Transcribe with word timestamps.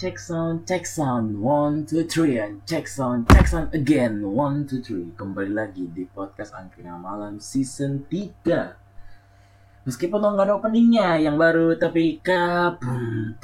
check 0.00 0.18
sound, 0.18 0.66
check 0.66 0.86
sound, 0.86 1.36
one, 1.36 1.84
two, 1.84 2.08
three, 2.08 2.40
and 2.40 2.64
check 2.64 2.88
sound, 2.88 3.28
check 3.28 3.44
sound 3.46 3.68
again, 3.76 4.24
one, 4.24 4.64
two, 4.64 4.80
three. 4.80 5.12
Kembali 5.12 5.52
lagi 5.52 5.92
di 5.92 6.08
podcast 6.08 6.56
Angkringan 6.56 6.96
Malam 6.96 7.36
season 7.36 8.08
3 8.08 9.84
Meskipun 9.84 10.24
nggak 10.24 10.48
ada 10.48 10.56
openingnya 10.56 11.20
yang 11.20 11.36
baru, 11.36 11.76
tapi 11.76 12.16
kabum. 12.24 13.36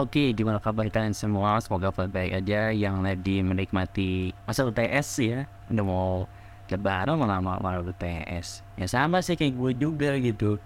Oke, 0.00 0.32
gimana 0.32 0.56
kabar 0.56 0.88
kalian 0.88 1.12
semua? 1.12 1.60
Semoga 1.60 1.92
baik 1.92 2.40
aja 2.40 2.72
yang 2.72 3.04
lagi 3.04 3.44
menikmati 3.44 4.32
masa 4.48 4.64
UTS 4.64 5.08
ya. 5.20 5.44
Udah 5.68 5.84
mau 5.84 6.24
lebaran 6.72 7.20
malah 7.20 7.36
malah 7.36 7.84
UTS. 7.84 8.64
Ya 8.80 8.88
sama 8.88 9.20
sih 9.20 9.36
kayak 9.36 9.60
gue 9.60 9.72
juga 9.76 10.16
gitu. 10.16 10.56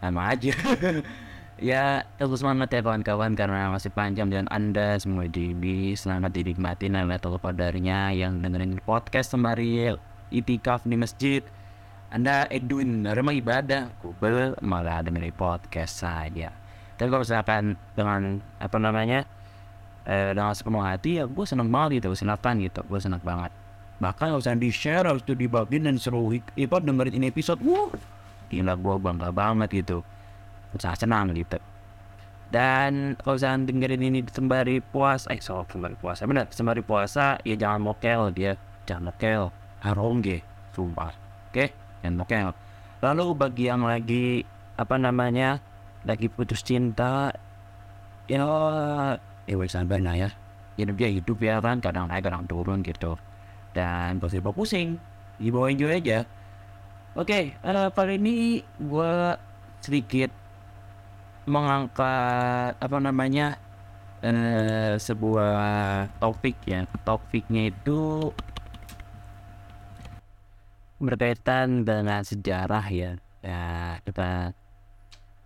Sama 0.00 0.32
aja. 0.32 0.56
ya, 1.60 2.08
terus 2.16 2.40
semangat 2.40 2.72
ya 2.72 2.80
kawan-kawan 2.80 3.36
karena 3.36 3.68
masih 3.68 3.92
panjang 3.92 4.32
dan 4.32 4.48
Anda 4.48 4.96
semua 4.96 5.28
di 5.28 5.92
selamat 5.92 6.40
dinikmati 6.40 6.88
dan 6.88 7.04
lihat 7.04 7.28
kadarnya 7.28 8.16
yang 8.16 8.40
dengerin 8.40 8.80
podcast 8.80 9.36
sembari 9.36 9.92
itikaf 10.32 10.88
di 10.88 10.96
masjid. 10.96 11.44
Anda 12.08 12.48
Edwin 12.48 13.04
rumah 13.04 13.36
ibadah, 13.36 13.92
kubel 14.00 14.56
malah 14.64 15.04
dengerin 15.04 15.36
podcast 15.36 16.00
saja 16.00 16.59
tapi 17.00 17.08
kalau 17.08 17.24
misalkan 17.24 17.80
dengan 17.96 18.44
apa 18.60 18.76
namanya 18.76 19.24
eh, 20.04 20.36
dengan 20.36 20.52
sepenuh 20.52 20.84
hati 20.84 21.16
ya 21.16 21.24
gue 21.24 21.44
seneng 21.48 21.72
banget 21.72 22.04
gitu 22.04 22.12
silakan 22.12 22.60
gitu 22.60 22.84
gue 22.84 23.00
seneng 23.00 23.24
banget. 23.24 23.48
Bahkan 24.04 24.36
misalnya 24.36 24.60
di 24.60 24.68
share 24.68 25.08
harus 25.08 25.24
tuh 25.24 25.32
dibagiin 25.32 25.88
dan 25.88 25.96
seru 25.96 26.28
itu 26.28 26.44
dengerin 26.68 27.16
ini 27.16 27.32
episode 27.32 27.56
wuh 27.64 27.88
gila 28.52 28.76
gue 28.76 28.94
bangga 29.00 29.32
banget 29.32 29.80
gitu. 29.80 30.04
Sangat 30.76 31.08
senang 31.08 31.32
gitu. 31.32 31.56
Dan 32.52 33.16
kalau 33.16 33.40
misalnya 33.40 33.72
dengerin 33.72 34.02
ini 34.04 34.20
sembari 34.28 34.84
puasa 34.84 35.32
eh 35.32 35.40
soal 35.40 35.64
sembari 35.72 35.96
puasa 35.96 36.28
benar 36.28 36.52
sembari 36.52 36.84
puasa 36.84 37.40
ya 37.48 37.56
jangan 37.56 37.80
mokel 37.80 38.28
dia 38.36 38.60
jangan 38.84 39.08
mokel 39.08 39.48
harum 39.80 40.20
ge 40.20 40.44
sumpah 40.76 41.16
oke 41.48 41.64
jangan 42.04 42.12
mokel. 42.20 42.52
Lalu 43.00 43.24
bagi 43.32 43.72
yang 43.72 43.88
lagi 43.88 44.44
apa 44.76 45.00
namanya 45.00 45.64
lagi 46.04 46.32
putus 46.32 46.64
cinta 46.64 47.28
ya 48.24 48.46
ya 49.44 49.54
wes 49.58 49.74
sabar 49.74 50.00
lah 50.00 50.16
ya. 50.16 50.30
Hidup 50.80 50.96
dia 50.96 51.10
hidup 51.12 51.38
ya 51.44 51.60
kan 51.60 51.82
kadang 51.82 52.08
naik 52.08 52.24
kadang 52.24 52.48
turun 52.48 52.80
gitu. 52.80 53.20
Dan 53.76 54.16
pasti 54.18 54.40
pusing 54.40 54.96
dibawa 55.36 55.68
enjoy 55.68 55.92
aja. 56.00 56.24
Oke 57.18 57.58
uh, 57.66 57.90
kali 57.90 58.16
ini 58.22 58.62
gue 58.78 59.12
sedikit 59.82 60.30
mengangkat 61.48 62.78
apa 62.78 62.96
namanya 63.02 63.58
uh, 64.22 64.94
sebuah 64.96 66.08
topik 66.22 66.56
ya. 66.64 66.86
Topiknya 67.04 67.74
itu 67.74 68.30
berkaitan 71.00 71.84
dengan 71.84 72.24
sejarah 72.24 72.86
ya. 72.88 73.10
Ya 73.40 73.96
kita 74.04 74.52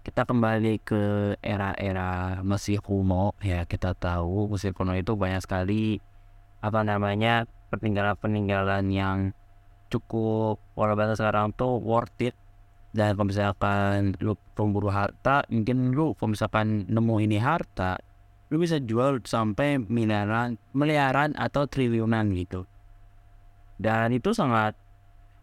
kita 0.04 0.28
kembali 0.28 0.84
ke 0.84 1.34
era-era 1.40 2.44
Mesir 2.44 2.84
kuno 2.84 3.32
ya 3.40 3.64
kita 3.64 3.96
tahu 3.96 4.52
Mesir 4.52 4.76
kuno 4.76 4.92
itu 4.92 5.16
banyak 5.16 5.40
sekali 5.40 5.96
apa 6.60 6.84
namanya 6.84 7.48
peninggalan-peninggalan 7.72 8.92
yang 8.92 9.32
cukup 9.88 10.60
bahasa 10.76 11.16
sekarang 11.16 11.56
tuh 11.56 11.80
worth 11.80 12.20
it. 12.20 12.36
Dan 12.94 13.18
kalau 13.18 13.26
misalkan 13.26 14.14
lu 14.22 14.38
pemburu 14.54 14.86
harta 14.86 15.42
mungkin 15.50 15.90
lu 15.90 16.14
kalau 16.14 16.30
misalkan 16.30 16.86
nemu 16.86 17.14
ini 17.26 17.42
harta 17.42 17.98
lu 18.54 18.62
bisa 18.62 18.78
jual 18.78 19.18
sampai 19.26 19.82
miliaran 19.82 20.60
miliaran 20.70 21.34
atau 21.34 21.66
triliunan 21.66 22.30
gitu. 22.38 22.70
Dan 23.82 24.14
itu 24.14 24.30
sangat 24.30 24.78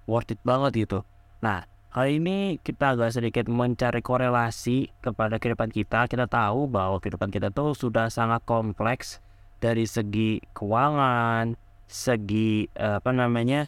worth 0.07 0.31
it 0.31 0.39
banget 0.47 0.87
gitu. 0.87 1.03
Nah 1.43 1.67
Kali 1.91 2.23
ini 2.23 2.55
kita 2.55 2.95
agak 2.95 3.11
sedikit 3.11 3.51
mencari 3.51 3.99
korelasi 3.99 4.95
kepada 5.03 5.35
kehidupan 5.35 5.75
kita. 5.75 6.07
Kita 6.07 6.23
tahu 6.23 6.71
bahwa 6.71 7.03
kehidupan 7.03 7.27
kita 7.27 7.51
tuh 7.51 7.75
sudah 7.75 8.07
sangat 8.07 8.47
kompleks 8.47 9.19
dari 9.59 9.83
segi 9.83 10.39
keuangan, 10.55 11.59
segi 11.91 12.71
apa 12.79 13.11
namanya 13.11 13.67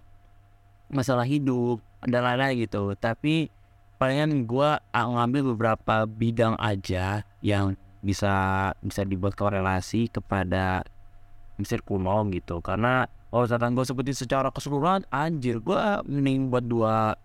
masalah 0.88 1.28
hidup 1.28 1.84
dan 2.08 2.24
lain-lain 2.24 2.64
gitu. 2.64 2.96
Tapi 2.96 3.52
palingan 4.00 4.48
gue 4.48 4.72
ngambil 4.96 5.52
beberapa 5.52 6.08
bidang 6.08 6.56
aja 6.64 7.28
yang 7.44 7.76
bisa 8.00 8.72
bisa 8.80 9.04
dibuat 9.04 9.36
korelasi 9.36 10.08
kepada 10.08 10.88
Mesir 11.60 11.84
kuno 11.84 12.24
gitu. 12.32 12.64
Karena 12.64 13.04
kalau 13.28 13.52
misalkan 13.52 13.76
gue 13.76 13.84
sebutin 13.84 14.16
secara 14.16 14.48
keseluruhan, 14.48 15.04
anjir 15.12 15.60
gue 15.60 15.84
mending 16.08 16.48
buat 16.48 16.64
dua 16.64 17.20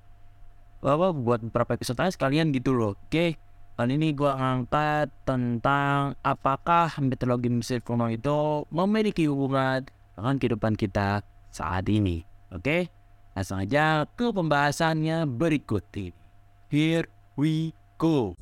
apa 0.83 1.11
buat 1.11 1.43
beberapa 1.43 1.75
episode 1.75 1.99
aja 1.99 2.15
sekalian 2.15 2.55
gitu 2.55 2.71
loh 2.75 2.95
oke 2.95 3.11
okay? 3.11 3.31
kali 3.79 3.99
ini 3.99 4.15
gue 4.15 4.31
ngangkat 4.31 5.11
tentang 5.23 6.19
apakah 6.23 6.91
mitologi 7.03 7.51
Mesir 7.51 7.83
kuno 7.83 8.11
itu 8.11 8.67
memiliki 8.71 9.27
hubungan 9.27 9.87
dengan 10.15 10.35
kehidupan 10.39 10.75
kita 10.79 11.23
saat 11.51 11.87
ini 11.91 12.23
oke 12.55 12.63
okay? 12.63 12.81
langsung 13.35 13.63
aja 13.63 14.07
ke 14.19 14.31
pembahasannya 14.31 15.27
berikut 15.27 15.83
ini 15.95 16.15
here 16.71 17.07
we 17.35 17.75
go 17.99 18.35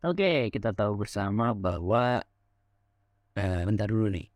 Oke, 0.00 0.48
kita 0.48 0.72
tahu 0.72 1.04
bersama 1.04 1.52
bahwa 1.52 2.24
eh, 3.36 3.62
bentar 3.68 3.84
dulu 3.84 4.08
nih. 4.08 4.32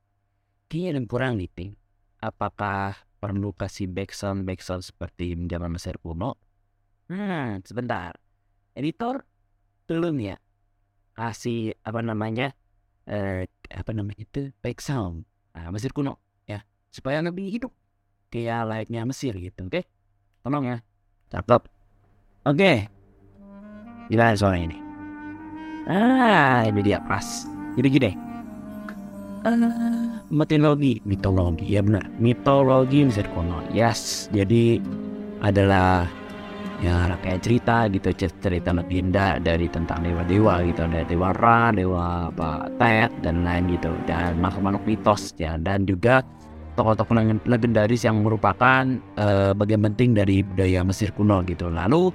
Kayaknya 0.69 0.89
ada 0.93 0.99
yang 1.01 1.09
kurang 1.09 1.33
nih, 1.41 1.49
Ting. 1.57 1.73
Apakah 2.21 3.01
perlu 3.17 3.57
kasih 3.57 3.89
backsound 3.89 4.45
backsound 4.45 4.85
seperti 4.85 5.33
zaman 5.49 5.73
Mesir 5.73 5.97
kuno? 6.05 6.37
Hmm, 7.09 7.65
sebentar. 7.65 8.13
Editor, 8.77 9.25
belum 9.89 10.21
ya? 10.21 10.37
Kasih 11.17 11.73
apa 11.81 12.05
namanya? 12.05 12.53
Eh, 13.09 13.49
apa 13.73 13.91
namanya 13.97 14.21
itu? 14.21 14.53
Backsound. 14.61 15.25
Nah, 15.57 15.73
Mesir 15.73 15.97
kuno, 15.97 16.21
ya. 16.45 16.61
Supaya 16.93 17.25
lebih 17.25 17.49
hidup. 17.49 17.73
Kayak 18.29 18.69
layaknya 18.69 19.09
Mesir 19.09 19.33
gitu, 19.41 19.65
oke? 19.65 19.81
Tolong 20.45 20.77
ya. 20.77 20.79
Cakep. 21.33 21.63
Oke. 22.45 22.73
Gimana 24.13 24.37
soal 24.37 24.61
ini? 24.61 24.84
Ah, 25.85 26.65
ini 26.65 26.81
dia 26.81 27.01
pas. 27.05 27.45
Jadi 27.77 27.89
gini. 27.93 28.13
Uh, 29.45 30.25
mitologi, 30.33 31.05
mitologi, 31.05 31.69
ya 31.69 31.85
benar. 31.85 32.09
Mitologi 32.17 33.05
Mesir 33.05 33.29
kuno. 33.37 33.61
Yes, 33.77 34.33
jadi 34.33 34.81
adalah 35.45 36.09
ya 36.81 37.13
kayak 37.21 37.41
cerita 37.45 37.87
gitu 37.93 38.09
cerita 38.17 38.75
legenda 38.75 39.39
dari 39.39 39.69
tentang 39.71 40.05
dewa-dewa 40.05 40.65
gitu 40.65 40.85
ada 40.85 41.05
dewa 41.07 41.31
Ra, 41.37 41.71
dewa 41.71 42.29
apa 42.33 42.69
Tet 42.81 43.13
dan 43.21 43.45
lain 43.45 43.73
gitu 43.73 43.93
dan 44.09 44.41
makhluk-makhluk 44.41 44.85
mitos 44.85 45.33
ya 45.39 45.57
dan 45.61 45.89
juga 45.89 46.25
tokoh-tokoh 46.75 47.15
legendaris 47.47 48.03
yang 48.03 48.21
merupakan 48.21 48.85
uh, 49.17 49.55
bagian 49.55 49.81
penting 49.87 50.13
dari 50.13 50.43
budaya 50.43 50.83
Mesir 50.83 51.15
kuno 51.15 51.41
gitu 51.47 51.71
lalu 51.71 52.11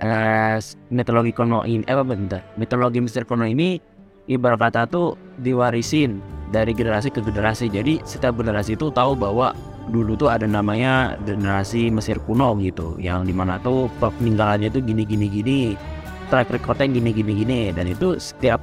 uh, 0.00 0.56
mitologi 0.90 1.30
kuno 1.30 1.62
ini 1.62 1.84
eh, 1.86 1.94
apa 1.94 2.02
bentar? 2.02 2.42
Mitologi 2.58 2.98
Mesir 2.98 3.28
kuno 3.28 3.46
ini 3.46 3.78
ibarat 4.26 4.58
kata 4.58 4.88
tuh 4.88 5.14
diwarisin 5.42 6.18
dari 6.50 6.72
generasi 6.72 7.12
ke 7.12 7.20
generasi. 7.20 7.68
Jadi 7.70 8.00
setiap 8.02 8.38
generasi 8.40 8.74
itu 8.74 8.90
tahu 8.90 9.14
bahwa 9.14 9.52
dulu 9.92 10.16
tuh 10.16 10.32
ada 10.32 10.48
namanya 10.48 11.20
generasi 11.28 11.92
Mesir 11.92 12.16
kuno 12.24 12.56
gitu 12.58 12.96
yang 12.96 13.28
di 13.28 13.34
mana 13.36 13.60
tuh 13.60 13.92
peninggalannya 14.00 14.72
tuh 14.72 14.80
gini 14.80 15.04
gini 15.04 15.28
gini 15.28 15.60
track 16.32 16.48
recordnya 16.50 16.88
gini 16.88 17.10
gini 17.12 17.32
gini. 17.44 17.60
Dan 17.70 17.92
itu 17.92 18.16
setiap 18.16 18.62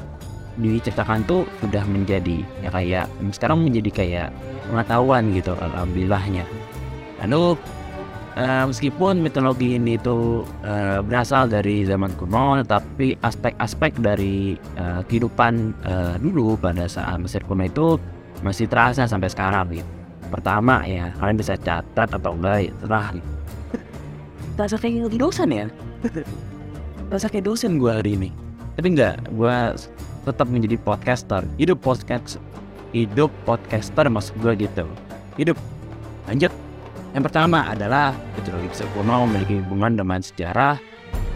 diceritakan 0.60 1.24
tuh 1.30 1.48
sudah 1.64 1.88
menjadi 1.88 2.44
ya 2.60 2.70
kayak 2.74 3.06
sekarang 3.32 3.64
menjadi 3.64 3.90
kayak 3.92 4.30
pengetahuan 4.68 5.32
gitu 5.32 5.56
alhamdulillahnya. 5.56 6.44
Lalu 7.24 7.56
Uh, 8.32 8.64
meskipun 8.72 9.20
mitologi 9.20 9.76
ini 9.76 10.00
itu 10.00 10.48
uh, 10.64 11.04
berasal 11.04 11.52
dari 11.52 11.84
zaman 11.84 12.16
kuno, 12.16 12.64
tapi 12.64 13.20
aspek-aspek 13.20 14.00
dari 14.00 14.56
uh, 14.80 15.04
kehidupan 15.04 15.76
uh, 15.84 16.16
dulu 16.16 16.56
pada 16.56 16.88
saat 16.88 17.20
Mesir 17.20 17.44
kuno 17.44 17.68
itu 17.68 18.00
masih 18.40 18.72
terasa 18.72 19.04
sampai 19.04 19.28
sekarang 19.28 19.68
gitu. 19.76 19.92
Pertama 20.32 20.80
ya 20.88 21.12
kalian 21.20 21.36
bisa 21.36 21.60
catat 21.60 22.08
atau 22.08 22.32
enggak 22.40 22.72
ya 22.72 22.74
terah 22.80 23.08
gitu. 23.12 23.30
Terasa 24.56 24.76
kayak 24.82 25.12
dosen 25.12 25.50
ya? 25.52 25.66
Terasa 27.12 27.28
kayak 27.28 27.46
dosen 27.52 27.84
gue 27.84 27.92
hari 27.92 28.16
ini. 28.16 28.30
Tapi 28.80 28.96
enggak 28.96 29.20
gue 29.28 29.56
tetap 30.24 30.48
menjadi 30.48 30.80
podcaster. 30.80 31.44
Hidup 31.60 31.84
podcast 31.84 32.40
hidup 32.96 33.28
podcaster 33.44 34.08
maksud 34.08 34.40
gue 34.40 34.56
gitu. 34.56 34.88
Hidup. 35.36 35.60
Lanjut 36.32 36.71
yang 37.12 37.24
pertama 37.24 37.68
adalah 37.68 38.16
mitologi 38.36 38.72
kuno 38.96 39.28
memiliki 39.28 39.60
hubungan 39.64 40.00
dengan 40.00 40.20
sejarah 40.24 40.76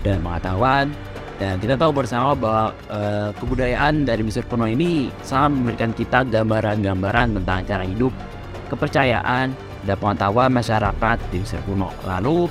dan 0.02 0.24
pengetahuan 0.24 0.92
dan 1.36 1.60
kita 1.60 1.76
tahu 1.76 1.92
bersama 1.92 2.32
bahwa 2.32 2.72
uh, 2.88 3.30
kebudayaan 3.36 4.08
dari 4.08 4.24
Mesir 4.24 4.48
kuno 4.48 4.64
ini 4.64 5.12
sangat 5.20 5.52
memberikan 5.52 5.92
kita 5.92 6.24
gambaran-gambaran 6.32 7.36
tentang 7.42 7.60
cara 7.68 7.84
hidup, 7.84 8.16
kepercayaan, 8.72 9.52
dan 9.84 9.96
pengetahuan 10.00 10.50
masyarakat 10.56 11.18
di 11.36 11.44
Mesir 11.44 11.60
kuno. 11.68 11.92
Lalu 12.08 12.48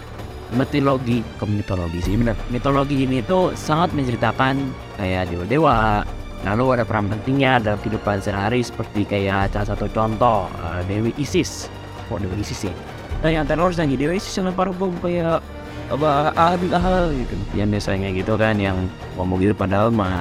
mitologi 0.52 1.24
ke 1.40 1.44
mitologi 1.48 2.04
sih 2.04 2.12
benar. 2.20 2.36
Mitologi 2.52 3.08
ini 3.08 3.24
tuh 3.24 3.56
sangat 3.56 3.96
menceritakan 3.96 4.60
kayak 5.00 5.32
dewa-dewa. 5.32 6.04
Lalu 6.44 6.64
ada 6.76 6.84
peran 6.84 7.08
pentingnya 7.08 7.56
dalam 7.64 7.80
kehidupan 7.80 8.20
sehari-hari 8.20 8.60
seperti 8.60 9.08
kayak 9.08 9.56
salah 9.56 9.72
satu 9.72 9.88
contoh 9.96 10.44
uh, 10.60 10.84
Dewi 10.84 11.16
Isis. 11.16 11.72
Kok 12.12 12.20
Dewi 12.20 12.44
Isis 12.44 12.68
sih? 12.68 12.74
Nah 12.74 12.93
yang 13.32 13.48
teror 13.48 13.72
lagi 13.72 13.96
Dewi 13.96 14.20
Isis 14.20 14.36
yang 14.36 14.52
paruh 14.52 14.76
kayak 15.00 15.40
apa 15.88 16.32
ahli 16.36 16.68
ahal 16.72 17.12
gitu. 17.16 17.34
Yang 17.56 17.68
biasanya 17.80 18.08
gitu 18.12 18.32
kan 18.36 18.56
yang 18.60 18.76
ngomong 19.16 19.40
gitu 19.40 19.56
padahal 19.56 19.88
mah 19.88 20.20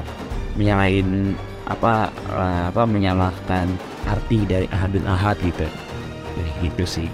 menyalahin 0.55 1.35
apa 1.67 2.11
uh, 2.31 2.71
apa 2.71 2.83
menyalahkan 2.87 3.67
arti 4.07 4.47
dari 4.47 4.67
ahadun 4.71 5.03
ahad 5.03 5.35
gitu. 5.43 5.67
Jadi 6.39 6.51
gitu 6.63 6.83
sih. 6.87 7.09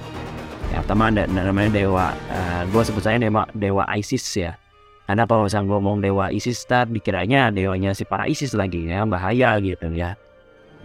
Ya 0.70 0.86
pertama 0.86 1.10
ada 1.10 1.26
namanya 1.26 1.74
dewa 1.74 2.14
uh, 2.14 2.62
gue 2.70 2.82
sebut 2.86 3.02
saya 3.02 3.18
dewa 3.18 3.50
dewa 3.58 3.86
ISIS 3.98 4.26
ya. 4.38 4.54
Karena 5.10 5.26
kalau 5.26 5.50
misalnya 5.50 5.74
ngomong 5.74 6.06
dewa 6.06 6.30
ISIS 6.30 6.62
tar 6.70 6.86
dikiranya 6.86 7.50
dewanya 7.50 7.98
si 7.98 8.06
para 8.06 8.30
ISIS 8.30 8.54
lagi 8.54 8.86
ya 8.86 9.10
bahaya 9.10 9.58
gitu 9.58 9.90
ya. 9.90 10.14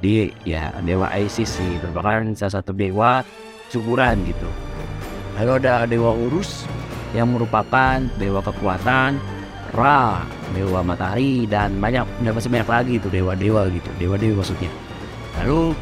Di 0.00 0.32
ya 0.48 0.72
dewa 0.80 1.12
ISIS 1.12 1.60
sih 1.60 1.70
merupakan 1.84 2.24
salah 2.32 2.64
satu 2.64 2.72
dewa 2.72 3.20
syukuran 3.68 4.20
gitu 4.24 4.63
lalu 5.38 5.50
ada 5.62 5.86
dewa 5.86 6.14
urus 6.14 6.66
yang 7.14 7.30
merupakan 7.30 8.02
dewa 8.18 8.42
kekuatan, 8.42 9.18
Ra, 9.74 10.22
dewa 10.54 10.86
matahari 10.86 11.50
dan 11.50 11.78
banyak 11.82 12.06
masih 12.22 12.50
banyak 12.50 12.70
lagi 12.70 12.92
itu 13.02 13.10
dewa-dewa 13.10 13.66
gitu, 13.70 13.90
dewa-dewa 13.98 14.42
maksudnya. 14.42 14.70
Lalu 15.42 15.74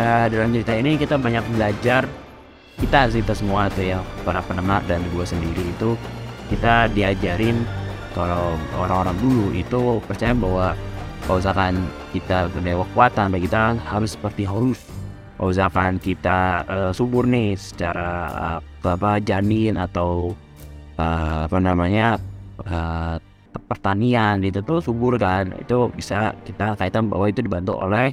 uh, 0.00 0.26
dalam 0.32 0.48
cerita 0.52 0.72
ini 0.76 0.96
kita 0.96 1.20
banyak 1.20 1.44
belajar 1.52 2.08
kita 2.80 3.06
kita 3.06 3.34
semua 3.38 3.70
tuh 3.70 3.86
ya 3.86 3.98
para 4.26 4.42
pendengar 4.42 4.82
dan 4.90 4.98
gue 5.14 5.22
sendiri 5.22 5.62
itu 5.62 5.94
kita 6.50 6.90
diajarin 6.90 7.62
kalau 8.14 8.58
orang-orang 8.78 9.14
dulu 9.22 9.46
itu 9.54 10.02
percaya 10.06 10.34
bahwa 10.34 10.74
kalau 11.24 11.38
misalkan 11.40 11.74
kita 12.10 12.50
dewa 12.50 12.84
kekuatan 12.90 13.26
bagi 13.30 13.46
kita 13.46 13.78
harus 13.86 14.10
seperti 14.18 14.42
Horus 14.44 14.80
kalau 15.38 15.50
misalkan 15.50 15.92
kita 16.02 16.38
uh, 16.66 16.92
subur 16.94 17.26
nih 17.26 17.54
secara 17.54 18.10
uh, 18.58 18.60
apa 18.88 19.20
janin 19.20 19.76
atau 19.80 20.36
uh, 21.00 21.46
apa 21.48 21.58
namanya 21.60 22.20
uh, 22.64 23.16
pertanian 23.66 24.42
itu 24.44 24.60
tuh 24.62 24.82
subur 24.82 25.16
kan. 25.16 25.52
Itu 25.58 25.90
bisa 25.94 26.36
kita 26.44 26.76
kaitan 26.78 27.08
bahwa 27.08 27.30
itu 27.30 27.40
dibantu 27.40 27.78
oleh 27.78 28.12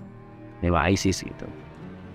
dewa 0.63 0.88
ISIS 0.88 1.25
gitu. 1.25 1.47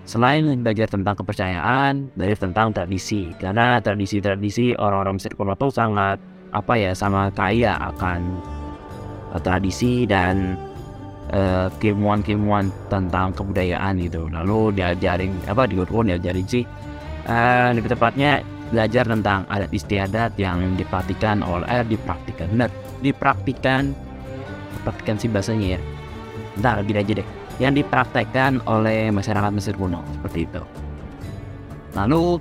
Selain 0.07 0.43
belajar 0.63 0.87
tentang 0.87 1.19
kepercayaan 1.19 2.15
dari 2.15 2.33
tentang 2.39 2.71
tradisi. 2.71 3.27
Karena 3.35 3.83
tradisi-tradisi 3.83 4.73
orang-orang 4.79 5.19
Mesir 5.19 5.35
kuno 5.35 5.53
itu 5.53 5.67
sangat 5.67 6.17
apa 6.55 6.73
ya 6.79 6.95
sama 6.95 7.27
kaya 7.35 7.75
akan 7.91 8.23
uh, 9.35 9.41
tradisi 9.43 10.07
dan 10.07 10.55
uh, 11.35 11.67
keilmuan-keilmuan 11.79 12.71
tentang 12.87 13.35
kebudayaan 13.35 13.99
itu 13.99 14.27
lalu 14.31 14.71
diajarin 14.75 15.35
apa 15.47 15.67
di 15.67 15.75
Quran 15.79 16.15
diajarin 16.15 16.47
sih 16.47 16.63
uh, 17.27 17.69
lebih 17.75 17.93
tepatnya 17.93 18.41
belajar 18.67 19.07
tentang 19.07 19.47
adat 19.47 19.71
istiadat 19.71 20.35
yang 20.35 20.75
dipraktikkan 20.75 21.39
oleh 21.39 21.67
eh, 21.71 21.83
dipraktikkan 21.87 22.51
benar 22.51 22.69
dipraktikkan 22.99 23.95
dipraktikkan 24.79 25.15
sih 25.19 25.29
bahasanya 25.31 25.67
ya. 25.75 25.79
Ntar 26.59 26.83
gini 26.83 26.99
aja 26.99 27.13
deh. 27.23 27.27
Yang 27.57 27.83
dipraktekkan 27.83 28.61
oleh 28.69 29.09
masyarakat 29.09 29.51
Mesir 29.51 29.73
kuno 29.75 30.03
seperti 30.19 30.45
itu. 30.45 30.61
Lalu 31.97 32.37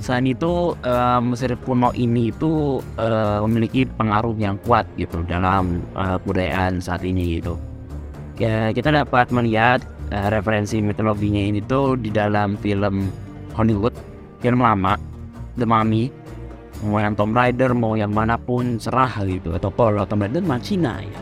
selain 0.00 0.30
itu 0.30 0.78
uh, 0.86 1.20
Mesir 1.20 1.52
kuno 1.66 1.90
ini 1.92 2.30
itu 2.32 2.80
uh, 2.96 3.44
memiliki 3.44 3.84
pengaruh 3.84 4.34
yang 4.38 4.56
kuat 4.64 4.86
gitu 4.96 5.20
dalam 5.26 5.82
uh, 5.98 6.16
budayaan 6.22 6.80
saat 6.80 7.04
ini 7.04 7.42
gitu. 7.42 7.58
Ya, 8.38 8.70
kita 8.70 8.94
dapat 8.94 9.34
melihat 9.34 9.82
uh, 10.14 10.30
referensi 10.30 10.78
mitologinya 10.78 11.42
ini 11.42 11.60
tuh 11.62 11.98
di 11.98 12.08
dalam 12.08 12.54
film 12.62 13.10
Hollywood 13.58 14.07
film 14.38 14.62
lama 14.62 14.94
The 15.58 15.66
Mummy 15.66 16.10
mau 16.86 17.02
yang 17.02 17.18
Tomb 17.18 17.34
Raider 17.34 17.74
mau 17.74 17.98
yang 17.98 18.14
mana 18.14 18.38
pun 18.38 18.78
serah 18.78 19.10
gitu 19.26 19.54
atau 19.58 19.74
kalau 19.74 20.06
Tomb 20.06 20.22
Raider 20.22 20.42
mah 20.46 20.62
Cina 20.62 21.02
ya. 21.02 21.20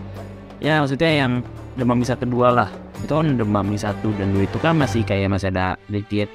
Ya 0.61 0.75
maksudnya 0.81 1.09
yang 1.09 1.41
The 1.77 1.85
Mummy 1.85 2.05
satu 2.05 2.29
dua 2.29 2.53
lah. 2.53 2.71
Itu 3.01 3.17
kan 3.17 3.37
The 3.41 3.45
Mummy 3.45 3.81
satu 3.81 4.13
dan 4.17 4.37
dua 4.37 4.45
itu 4.45 4.59
kan 4.61 4.77
masih 4.77 5.05
kayak 5.05 5.33
masih 5.33 5.49
ada 5.53 5.81
sedikit 5.89 6.29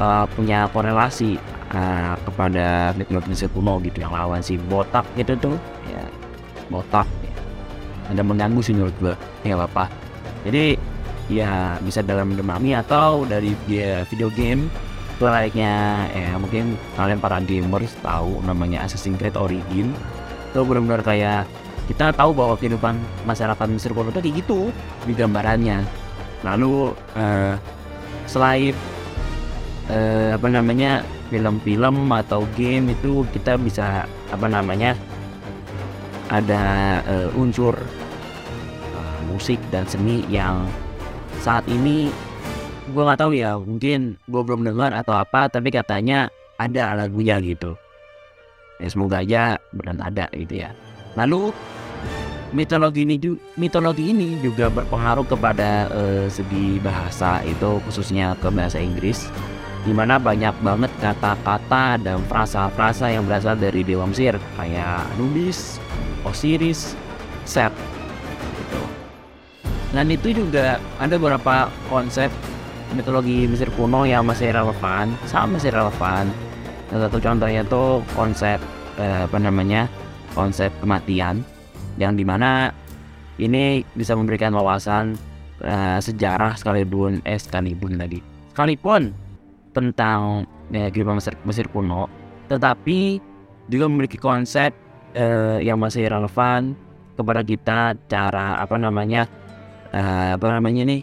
uh, 0.00 0.28
punya 0.36 0.68
korelasi 0.72 1.40
uh, 1.72 2.14
kepada 2.28 2.92
mitologi 2.96 3.48
kuno 3.48 3.80
gitu 3.80 4.04
yang 4.04 4.12
lawan 4.12 4.44
si 4.44 4.60
botak 4.68 5.04
gitu 5.16 5.32
tuh 5.40 5.56
ya. 5.88 6.04
Botak 6.68 7.08
ya. 7.24 7.34
ada 8.12 8.22
mengganggu 8.24 8.60
sih 8.64 8.72
menurut 8.72 8.96
gue 8.96 9.14
ya 9.44 9.60
apa 9.60 9.92
jadi 10.48 10.74
ya 11.28 11.76
bisa 11.84 12.00
dalam 12.00 12.32
Mummy 12.32 12.72
atau 12.72 13.28
dari 13.28 13.52
dia 13.68 14.08
video 14.08 14.32
game 14.32 14.72
itu 15.22 15.30
layaknya 15.30 15.74
ya 16.10 16.34
mungkin 16.34 16.74
kalian 16.98 17.22
para 17.22 17.38
gamers 17.38 17.94
tahu 18.02 18.42
namanya 18.42 18.82
Assassin's 18.82 19.14
Creed 19.22 19.38
Origin. 19.38 19.94
Itu 20.50 20.66
benar-benar 20.66 21.06
kayak 21.06 21.46
kita 21.86 22.10
tahu 22.10 22.34
bahwa 22.34 22.58
kehidupan 22.58 22.98
masyarakat 23.22 23.70
Mesir 23.70 23.94
kuno 23.94 24.10
itu 24.10 24.18
kayak 24.18 24.36
gitu 24.42 24.74
di 25.06 25.14
gambarannya. 25.14 25.86
Lalu 26.42 26.90
uh, 27.14 27.54
selain 28.26 28.74
uh, 29.94 30.34
apa 30.34 30.46
namanya 30.50 31.06
film-film 31.30 32.10
atau 32.10 32.42
game 32.58 32.90
itu 32.90 33.22
kita 33.30 33.54
bisa 33.62 34.02
apa 34.34 34.46
namanya 34.50 34.98
ada 36.34 36.98
uh, 37.06 37.30
unsur 37.38 37.78
uh, 38.90 39.20
musik 39.30 39.62
dan 39.70 39.86
seni 39.86 40.26
yang 40.26 40.66
saat 41.38 41.62
ini 41.70 42.10
gue 42.82 43.02
nggak 43.02 43.20
tahu 43.22 43.32
ya 43.38 43.54
mungkin 43.62 44.18
gue 44.26 44.42
belum 44.42 44.66
dengar 44.66 44.90
atau 44.90 45.14
apa 45.14 45.46
tapi 45.46 45.70
katanya 45.70 46.26
ada 46.58 46.98
lagunya 46.98 47.38
gitu 47.38 47.78
ya 48.82 48.88
semoga 48.90 49.22
aja 49.22 49.54
benar 49.70 50.02
ada 50.02 50.26
gitu 50.34 50.66
ya 50.66 50.74
lalu 51.14 51.54
mitologi 52.50 53.06
ini 53.06 53.16
mitologi 53.54 54.10
ini 54.10 54.36
juga 54.42 54.66
berpengaruh 54.68 55.24
kepada 55.30 55.86
uh, 55.94 56.26
segi 56.26 56.82
bahasa 56.82 57.40
itu 57.46 57.78
khususnya 57.86 58.34
ke 58.42 58.50
bahasa 58.50 58.82
Inggris 58.82 59.30
di 59.82 59.90
mana 59.90 60.18
banyak 60.18 60.54
banget 60.62 60.92
kata-kata 61.02 61.98
dan 61.98 62.22
frasa-frasa 62.30 63.10
yang 63.10 63.26
berasal 63.26 63.58
dari 63.58 63.82
dewa 63.82 64.06
Mesir 64.06 64.38
kayak 64.54 65.06
Anubis, 65.18 65.82
Osiris, 66.22 66.94
Set 67.42 67.74
gitu. 68.54 68.82
Dan 69.90 70.06
itu 70.14 70.30
juga 70.30 70.78
ada 71.02 71.14
beberapa 71.18 71.66
konsep 71.90 72.30
mitologi 72.92 73.48
Mesir 73.48 73.68
kuno 73.74 74.04
yang 74.04 74.24
masih 74.28 74.52
relevan 74.52 75.12
sama 75.28 75.56
masih 75.58 75.72
relevan. 75.72 76.28
Salah 76.92 77.08
satu 77.08 77.18
contohnya 77.24 77.64
tuh 77.64 78.04
konsep 78.12 78.60
eh, 79.00 79.24
apa 79.24 79.38
namanya 79.40 79.88
konsep 80.36 80.72
kematian 80.80 81.44
yang 82.00 82.16
di 82.16 82.24
mana 82.24 82.72
ini 83.40 83.84
bisa 83.96 84.16
memberikan 84.16 84.52
wawasan 84.52 85.16
eh, 85.64 85.98
sejarah 86.00 86.56
sekalipun 86.56 87.24
eh 87.24 87.40
sekalipun 87.40 87.96
lagi 87.96 88.20
sekalipun 88.52 89.12
tentang 89.72 90.44
ya, 90.68 90.92
kehidupan 90.92 91.16
Mesir, 91.16 91.34
Mesir 91.48 91.66
kuno 91.72 92.08
tetapi 92.52 93.20
juga 93.72 93.88
memiliki 93.88 94.20
konsep 94.20 94.76
eh, 95.16 95.64
yang 95.64 95.80
masih 95.80 96.08
relevan 96.08 96.76
kepada 97.16 97.40
kita 97.44 97.96
cara 98.08 98.60
apa 98.60 98.76
namanya 98.76 99.28
eh, 99.92 100.36
apa 100.36 100.46
namanya 100.48 100.84
nih 100.88 101.00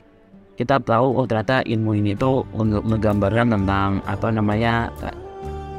kita 0.60 0.76
tahu 0.84 1.16
oh 1.16 1.24
ternyata 1.24 1.64
ilmu 1.64 1.96
ini 1.96 2.20
tuh 2.20 2.44
menggambarkan 2.60 3.56
tentang 3.56 4.04
apa 4.04 4.28
namanya 4.28 4.92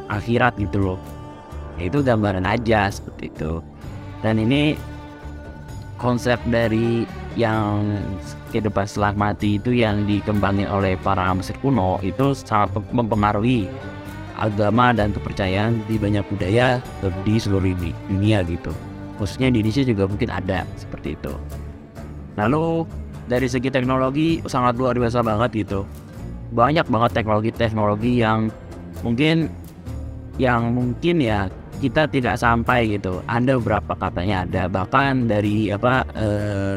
akhirat 0.08 0.56
gitu 0.56 0.80
loh. 0.80 1.00
Ya, 1.76 1.92
itu 1.92 2.00
gambaran 2.00 2.48
aja 2.48 2.88
seperti 2.88 3.28
itu. 3.28 3.60
Dan 4.24 4.40
ini 4.40 4.80
konsep 6.00 6.40
dari 6.48 7.04
yang 7.36 8.00
kehidupan 8.48 8.88
setelah 8.88 9.12
mati 9.12 9.60
itu 9.60 9.76
yang 9.76 10.08
dikembangin 10.08 10.66
oleh 10.66 10.96
para 11.04 11.28
Mesir 11.36 11.54
kuno 11.60 12.00
itu 12.00 12.32
sangat 12.32 12.72
mempengaruhi 12.88 13.68
agama 14.40 14.96
dan 14.96 15.12
kepercayaan 15.12 15.84
di 15.84 16.00
banyak 16.00 16.24
budaya 16.32 16.80
di 17.28 17.36
seluruh 17.36 17.76
dunia 18.08 18.40
gitu. 18.48 18.72
Khususnya 19.20 19.52
di 19.52 19.60
Indonesia 19.60 19.84
juga 19.84 20.08
mungkin 20.08 20.32
ada 20.32 20.64
seperti 20.80 21.20
itu. 21.20 21.36
Lalu 22.40 22.88
dari 23.30 23.46
segi 23.46 23.70
teknologi 23.70 24.42
sangat 24.50 24.74
luar 24.74 24.98
biasa 24.98 25.22
banget 25.22 25.62
gitu. 25.62 25.86
Banyak 26.50 26.90
banget 26.90 27.10
teknologi-teknologi 27.14 28.18
yang 28.18 28.50
mungkin 29.06 29.46
yang 30.34 30.74
mungkin 30.74 31.22
ya 31.22 31.46
kita 31.78 32.10
tidak 32.10 32.34
sampai 32.42 32.98
gitu. 32.98 33.22
Ada 33.30 33.54
beberapa 33.62 33.94
katanya 33.94 34.42
ada 34.42 34.62
bahkan 34.66 35.30
dari 35.30 35.70
apa 35.70 36.02
eh, 36.18 36.74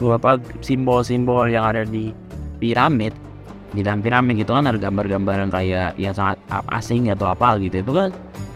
beberapa 0.00 0.40
simbol-simbol 0.64 1.52
yang 1.52 1.68
ada 1.68 1.84
di 1.84 2.16
piramid 2.56 3.12
di 3.76 3.82
dalam 3.82 4.00
piramid 4.00 4.40
gitu 4.40 4.54
kan 4.54 4.70
ada 4.70 4.78
gambar-gambar 4.78 5.34
yang 5.44 5.52
kayak 5.52 5.90
yang 6.00 6.14
sangat 6.16 6.40
asing 6.72 7.12
atau 7.12 7.28
apa 7.28 7.60
gitu. 7.60 7.84
Itu 7.84 7.92
kan 7.92 8.08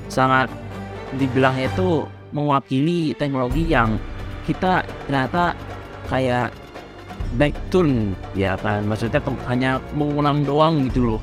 sangat 0.08 0.48
dibilang 1.20 1.60
itu 1.60 2.08
mewakili 2.32 3.12
teknologi 3.20 3.68
yang 3.68 4.00
kita 4.48 4.80
ternyata 5.04 5.52
kayak 6.08 6.52
back 7.36 7.54
turn 7.68 8.16
ya 8.32 8.56
kan 8.56 8.88
maksudnya 8.88 9.20
hanya 9.46 9.76
mengulang 9.92 10.42
doang 10.42 10.88
gitu 10.88 11.14
loh 11.16 11.22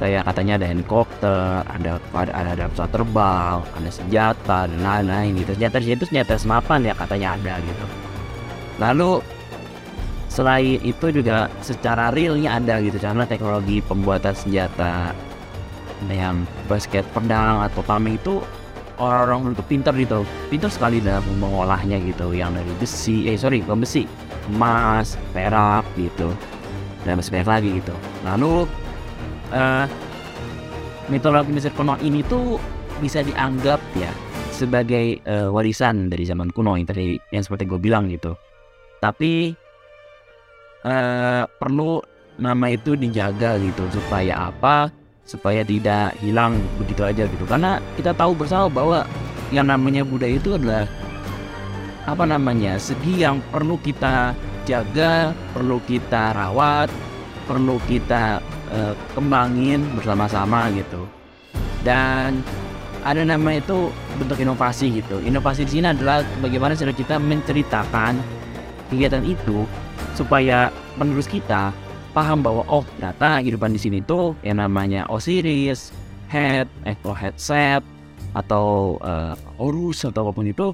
kayak 0.00 0.24
katanya 0.32 0.56
ada 0.56 0.66
helikopter, 0.72 1.60
ada 1.68 2.00
ada 2.16 2.32
ada, 2.32 2.64
pesawat 2.72 2.90
terbang, 2.90 3.58
ada 3.76 3.90
senjata 3.92 4.58
dan 4.64 4.80
lain-lain 4.80 5.44
gitu. 5.44 5.52
Senjata 5.52 5.76
itu 5.76 6.04
senjata 6.08 6.34
semapan 6.40 6.88
ya 6.88 6.94
katanya 6.96 7.36
ada 7.36 7.54
gitu. 7.60 7.84
Lalu 8.80 9.20
selain 10.32 10.80
itu 10.80 11.06
juga 11.12 11.52
secara 11.60 12.08
realnya 12.16 12.56
ada 12.56 12.80
gitu 12.80 12.96
karena 12.96 13.28
teknologi 13.28 13.84
pembuatan 13.84 14.32
senjata 14.32 15.12
yang 16.08 16.48
basket 16.64 17.04
pedang 17.12 17.60
atau 17.60 17.84
tameng 17.84 18.16
itu 18.16 18.40
orang-orang 19.00 19.56
untuk 19.56 19.64
pintar 19.64 19.96
gitu. 19.96 20.28
Pintar 20.52 20.68
sekali 20.68 21.00
dalam 21.00 21.24
mengolahnya 21.40 21.96
gitu 22.04 22.36
yang 22.36 22.52
dari 22.52 22.68
besi 22.76 23.26
eh 23.32 23.40
sorry 23.40 23.64
bukan 23.64 23.80
besi 23.82 24.04
emas 24.52 25.16
perak 25.32 25.88
gitu. 25.96 26.28
Dan 27.02 27.16
masih 27.16 27.32
banyak 27.32 27.48
lagi 27.48 27.70
gitu. 27.80 27.94
Lalu 28.28 28.68
uh, 29.56 29.88
mitologi 31.08 31.50
Mesir 31.50 31.72
kuno 31.72 31.96
ini 32.04 32.20
tuh 32.28 32.60
bisa 33.00 33.24
dianggap 33.24 33.80
ya 33.96 34.12
sebagai 34.52 35.24
uh, 35.24 35.48
warisan 35.48 36.12
dari 36.12 36.28
zaman 36.28 36.52
kuno 36.52 36.76
yang 36.76 36.84
tadi 36.84 37.16
yang 37.32 37.40
seperti 37.40 37.64
gue 37.64 37.80
bilang 37.80 38.12
gitu. 38.12 38.36
Tapi 39.00 39.56
uh, 40.84 41.48
perlu 41.48 42.04
nama 42.36 42.68
itu 42.68 42.92
dijaga 42.92 43.56
gitu. 43.56 43.88
Supaya 43.96 44.52
apa 44.52 44.92
supaya 45.30 45.62
tidak 45.62 46.18
hilang 46.18 46.58
begitu 46.82 47.06
aja 47.06 47.22
gitu. 47.30 47.46
Karena 47.46 47.78
kita 47.94 48.10
tahu 48.10 48.34
bersama 48.34 48.66
bahwa 48.66 49.06
yang 49.54 49.70
namanya 49.70 50.02
budaya 50.02 50.34
itu 50.34 50.58
adalah 50.58 50.90
apa 52.10 52.26
namanya 52.26 52.74
segi 52.82 53.22
yang 53.22 53.38
perlu 53.54 53.78
kita 53.78 54.34
jaga 54.66 55.30
perlu 55.54 55.78
kita 55.86 56.34
rawat 56.34 56.90
perlu 57.46 57.78
kita 57.86 58.42
uh, 58.74 58.94
kembangin 59.14 59.86
bersama-sama 59.94 60.66
gitu. 60.74 61.06
Dan 61.86 62.42
ada 63.06 63.22
nama 63.22 63.56
itu 63.56 63.88
bentuk 64.18 64.42
inovasi 64.42 64.98
gitu. 64.98 65.22
Inovasi 65.22 65.62
di 65.64 65.78
sini 65.78 65.94
adalah 65.94 66.26
bagaimana 66.42 66.74
cara 66.74 66.90
kita 66.90 67.16
menceritakan 67.22 68.18
kegiatan 68.90 69.22
itu 69.22 69.64
supaya 70.18 70.74
penerus 70.98 71.30
kita 71.30 71.70
paham 72.10 72.42
bahwa 72.42 72.66
oh 72.66 72.82
ternyata 72.98 73.40
kehidupan 73.40 73.70
di 73.74 73.80
sini 73.80 73.98
tuh 74.02 74.34
yang 74.42 74.58
namanya 74.58 75.06
Osiris, 75.08 75.94
Head, 76.30 76.66
atau 76.86 77.12
Headset 77.14 77.82
atau 78.34 78.98
uh, 79.02 79.34
Horus 79.58 80.06
atau 80.06 80.26
apa 80.26 80.32
pun 80.34 80.46
itu 80.46 80.70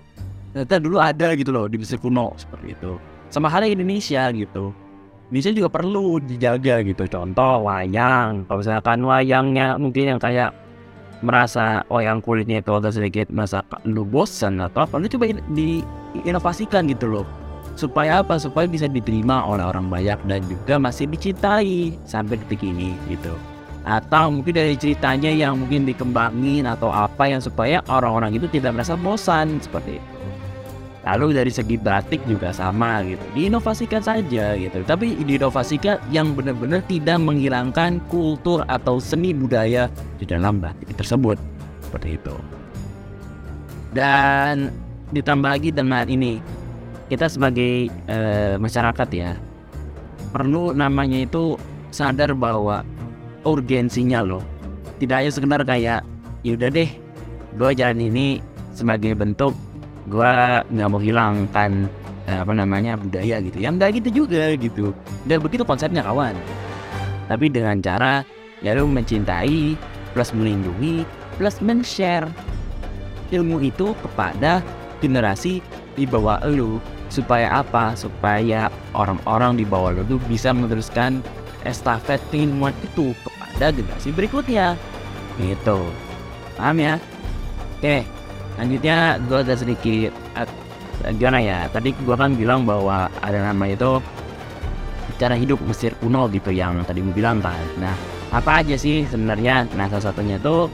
ternyata 0.53 0.77
dulu 0.81 0.97
ada 1.01 1.33
gitu 1.37 1.53
loh 1.53 1.69
di 1.69 1.77
Mesir 1.81 2.01
kuno 2.01 2.33
seperti 2.37 2.77
itu. 2.77 3.01
Sama 3.33 3.53
halnya 3.53 3.77
Indonesia 3.77 4.29
gitu. 4.33 4.73
Indonesia 5.29 5.53
juga 5.53 5.69
perlu 5.73 6.23
dijaga 6.23 6.81
gitu. 6.87 7.05
Contoh 7.11 7.67
wayang. 7.67 8.47
Kalau 8.47 8.61
misalkan 8.63 8.99
wayangnya 9.03 9.77
mungkin 9.77 10.17
yang 10.17 10.21
kayak 10.23 10.55
merasa 11.25 11.83
wayang 11.89 12.21
kulitnya 12.21 12.61
itu 12.61 12.73
agak 12.77 12.93
sedikit 12.93 13.27
merasa 13.33 13.65
lu 13.89 14.05
bosan 14.05 14.61
atau 14.61 14.85
apa, 14.85 15.01
lu 15.01 15.09
coba 15.09 15.33
diinovasikan 15.57 16.85
gitu 16.93 17.09
loh 17.09 17.27
supaya 17.77 18.25
apa? 18.25 18.41
Supaya 18.41 18.67
bisa 18.67 18.89
diterima 18.89 19.45
oleh 19.45 19.63
orang 19.63 19.87
banyak 19.87 20.19
dan 20.27 20.41
juga 20.49 20.81
masih 20.81 21.07
dicintai 21.07 21.95
sampai 22.09 22.41
detik 22.41 22.65
ini 22.65 22.97
gitu. 23.13 23.37
Atau 23.87 24.35
mungkin 24.35 24.59
dari 24.59 24.75
ceritanya 24.75 25.31
yang 25.31 25.63
mungkin 25.63 25.87
dikembangin 25.87 26.67
atau 26.67 26.91
apa 26.91 27.31
yang 27.31 27.39
supaya 27.39 27.79
orang-orang 27.87 28.35
itu 28.35 28.51
tidak 28.51 28.75
merasa 28.75 28.99
bosan 28.99 29.63
seperti 29.63 30.03
itu. 30.03 30.17
Lalu 31.07 31.39
dari 31.39 31.55
segi 31.55 31.79
batik 31.79 32.19
juga 32.27 32.51
sama 32.51 32.99
gitu. 33.07 33.23
Diinovasikan 33.39 34.03
saja 34.03 34.59
gitu. 34.59 34.83
Tapi 34.83 35.15
diinovasikan 35.23 36.03
yang 36.11 36.35
benar-benar 36.35 36.83
tidak 36.91 37.23
menghilangkan 37.23 38.03
kultur 38.11 38.67
atau 38.67 38.99
seni 38.99 39.31
budaya 39.31 39.87
di 40.19 40.27
dalam 40.27 40.59
batik 40.59 40.91
tersebut. 40.99 41.39
Seperti 41.87 42.19
itu. 42.19 42.35
Dan 43.95 44.75
ditambah 45.15 45.47
lagi 45.47 45.71
dengan 45.71 46.11
ini 46.11 46.43
kita 47.07 47.31
sebagai 47.31 47.91
uh, 48.11 48.59
masyarakat 48.59 49.09
ya 49.15 49.31
perlu 50.35 50.75
namanya 50.75 51.23
itu 51.23 51.55
sadar 51.95 52.35
bahwa 52.37 52.83
urgensinya 53.47 54.21
loh. 54.21 54.43
Tidak 55.01 55.17
hanya 55.17 55.33
sekedar 55.33 55.61
kayak 55.63 56.03
yaudah 56.43 56.69
deh 56.69 56.91
gue 57.57 57.71
jalan 57.73 58.01
ini 58.01 58.27
sebagai 58.77 59.17
bentuk 59.17 59.57
gue 60.07 60.33
nggak 60.71 60.89
mau 60.93 61.01
hilangkan 61.01 61.89
uh, 62.29 62.43
apa 62.43 62.53
namanya 62.53 62.99
budaya 62.99 63.39
gitu. 63.41 63.63
Yang 63.63 63.73
nggak 63.81 63.91
gitu 64.03 64.09
juga 64.25 64.45
gitu. 64.59 64.87
Dan 65.25 65.41
begitu 65.41 65.63
konsepnya 65.63 66.03
kawan. 66.03 66.35
Tapi 67.31 67.47
dengan 67.49 67.79
cara 67.81 68.27
ya 68.61 68.75
lu 68.75 68.89
mencintai 68.89 69.79
plus 70.13 70.33
melindungi 70.33 71.05
plus 71.37 71.61
men-share 71.61 72.27
ilmu 73.29 73.61
itu 73.61 73.93
kepada 74.01 74.65
generasi 75.05 75.61
di 75.97 76.05
bawah 76.09 76.41
lu 76.49 76.81
supaya 77.09 77.63
apa? 77.63 77.95
Supaya 77.95 78.71
orang-orang 78.95 79.61
di 79.61 79.65
bawah 79.65 79.97
lo 79.97 80.03
tuh 80.07 80.21
bisa 80.27 80.51
meneruskan 80.51 81.23
estafet 81.67 82.23
ilmuwan 82.31 82.75
itu 82.83 83.15
kepada 83.27 83.75
generasi 83.75 84.11
berikutnya. 84.15 84.79
Gitu. 85.41 85.79
Paham 86.57 86.77
ya? 86.81 86.97
Oke 87.77 88.17
lanjutnya 88.57 89.21
gue 89.29 89.39
ada 89.45 89.53
sedikit 89.53 90.13
gimana 91.21 91.39
ya? 91.45 91.59
Tadi 91.69 91.93
gue 91.93 92.17
kan 92.17 92.33
bilang 92.33 92.65
bahwa 92.65 93.13
ada 93.21 93.39
nama 93.53 93.65
itu 93.69 94.01
cara 95.21 95.37
hidup 95.37 95.61
Mesir 95.65 95.93
kuno 96.01 96.29
gitu 96.33 96.49
yang 96.53 96.81
tadi 96.89 97.05
gue 97.05 97.13
bilang 97.13 97.45
kan. 97.45 97.61
Nah 97.77 97.93
apa 98.33 98.65
aja 98.65 98.75
sih 98.81 99.05
sebenarnya? 99.05 99.69
Nah 99.77 99.93
salah 99.93 100.11
satunya 100.11 100.41
tuh 100.41 100.73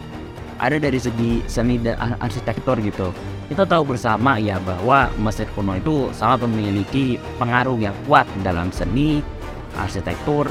ada 0.63 0.79
dari 0.79 1.03
segi 1.03 1.43
seni 1.51 1.83
dan 1.83 1.99
arsitektur 2.23 2.79
gitu 2.79 3.11
kita 3.53 3.69
tahu 3.69 3.93
bersama 3.93 4.41
ya 4.41 4.57
bahwa 4.65 5.13
Mesir 5.21 5.45
kuno 5.53 5.77
itu 5.77 6.09
sangat 6.17 6.49
memiliki 6.49 7.21
pengaruh 7.37 7.77
yang 7.77 7.93
kuat 8.09 8.25
dalam 8.41 8.73
seni, 8.73 9.21
arsitektur, 9.77 10.49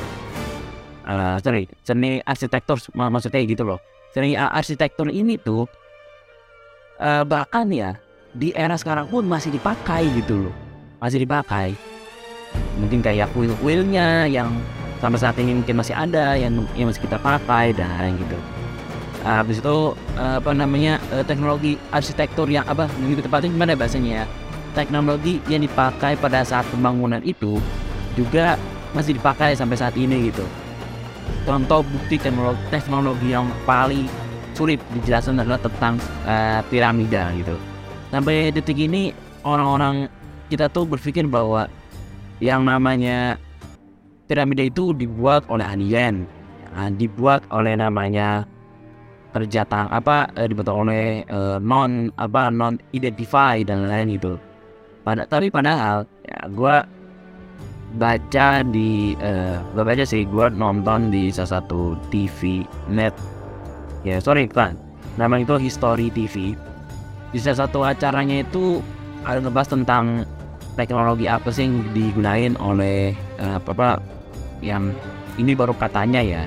uh, 1.09 1.41
sorry, 1.41 1.65
seni 1.81 2.21
arsitektur 2.21 2.77
maksudnya 2.93 3.41
gitu 3.41 3.65
loh. 3.65 3.81
Seni 4.13 4.37
arsitektur 4.37 5.09
ini 5.09 5.41
tuh 5.41 5.65
uh, 7.01 7.25
bahkan 7.25 7.73
ya 7.73 7.97
di 8.37 8.53
era 8.53 8.77
sekarang 8.77 9.09
pun 9.09 9.25
masih 9.25 9.49
dipakai 9.49 10.05
gitu 10.21 10.45
loh, 10.45 10.55
masih 11.01 11.25
dipakai. 11.25 11.73
Mungkin 12.77 13.01
kayak 13.01 13.33
kuil-kuilnya 13.33 14.29
yang 14.29 14.53
sampai 15.01 15.17
saat 15.17 15.41
ini 15.41 15.57
mungkin 15.57 15.81
masih 15.81 15.97
ada 15.97 16.37
yang, 16.37 16.69
yang 16.77 16.93
masih 16.93 17.01
kita 17.01 17.17
pakai 17.17 17.73
dan 17.73 18.13
gitu 18.21 18.60
habis 19.21 19.61
itu 19.61 19.93
uh, 20.17 20.35
apa 20.41 20.51
namanya 20.53 20.97
uh, 21.13 21.21
teknologi 21.21 21.77
arsitektur 21.93 22.49
yang 22.49 22.65
apa 22.65 22.89
lebih 23.01 23.21
tepatnya 23.21 23.49
gimana 23.53 23.77
bahasanya 23.77 24.11
ya? 24.11 24.25
Teknologi 24.71 25.43
yang 25.51 25.61
dipakai 25.67 26.15
pada 26.15 26.41
saat 26.47 26.63
pembangunan 26.71 27.19
itu 27.21 27.59
juga 28.15 28.55
masih 28.95 29.15
dipakai 29.19 29.55
sampai 29.55 29.77
saat 29.77 29.95
ini 29.95 30.31
gitu. 30.31 30.43
Contoh 31.47 31.83
bukti 31.85 32.19
teknologi, 32.19 32.61
teknologi 32.71 33.27
yang 33.31 33.47
paling 33.63 34.07
sulit 34.55 34.79
dijelaskan 34.95 35.41
adalah 35.41 35.59
tentang 35.59 35.95
uh, 36.27 36.59
piramida 36.67 37.31
gitu. 37.35 37.55
Sampai 38.11 38.51
detik 38.51 38.77
ini 38.77 39.15
orang-orang 39.47 40.11
kita 40.51 40.67
tuh 40.67 40.83
berpikir 40.83 41.23
bahwa 41.27 41.71
yang 42.43 42.67
namanya 42.67 43.39
piramida 44.27 44.65
itu 44.65 44.91
dibuat 44.91 45.47
oleh 45.47 45.63
alien 45.63 46.27
nah, 46.71 46.89
dibuat 46.91 47.43
oleh 47.51 47.75
namanya 47.77 48.43
kerja 49.31 49.63
tang 49.63 49.87
apa 49.91 50.27
eh, 50.35 50.47
dibentuk 50.47 50.75
oleh 50.75 51.23
eh, 51.23 51.57
non 51.59 52.11
apa 52.19 52.51
non 52.51 52.75
identify 52.91 53.63
dan 53.63 53.87
lain-lain 53.87 54.19
itu. 54.19 54.33
Pada 55.01 55.25
tapi 55.25 55.49
padahal 55.49 56.05
ya 56.27 56.45
gue 56.45 56.75
baca 57.91 58.63
di 58.63 59.19
uh, 59.19 59.59
gak 59.75 59.83
baca 59.83 60.03
sih 60.07 60.23
gue 60.23 60.45
nonton 60.55 61.11
di 61.11 61.27
salah 61.33 61.59
satu 61.59 61.99
TV 62.13 62.63
net. 62.87 63.11
Ya 64.07 64.21
sorry 64.23 64.47
kan 64.47 64.79
nama 65.19 65.41
itu 65.41 65.59
History 65.59 66.07
TV 66.13 66.55
di 67.31 67.39
salah 67.39 67.67
satu 67.67 67.83
acaranya 67.83 68.43
itu 68.43 68.79
ada 69.27 69.43
ngebahas 69.43 69.69
tentang 69.75 70.23
teknologi 70.79 71.27
apa 71.27 71.51
sih 71.51 71.67
yang 71.67 71.83
digunain 71.91 72.53
oleh 72.59 73.11
uh, 73.39 73.59
apa, 73.59 73.69
apa 73.75 73.89
yang 74.63 74.95
ini 75.35 75.51
baru 75.51 75.75
katanya 75.75 76.23
ya 76.23 76.43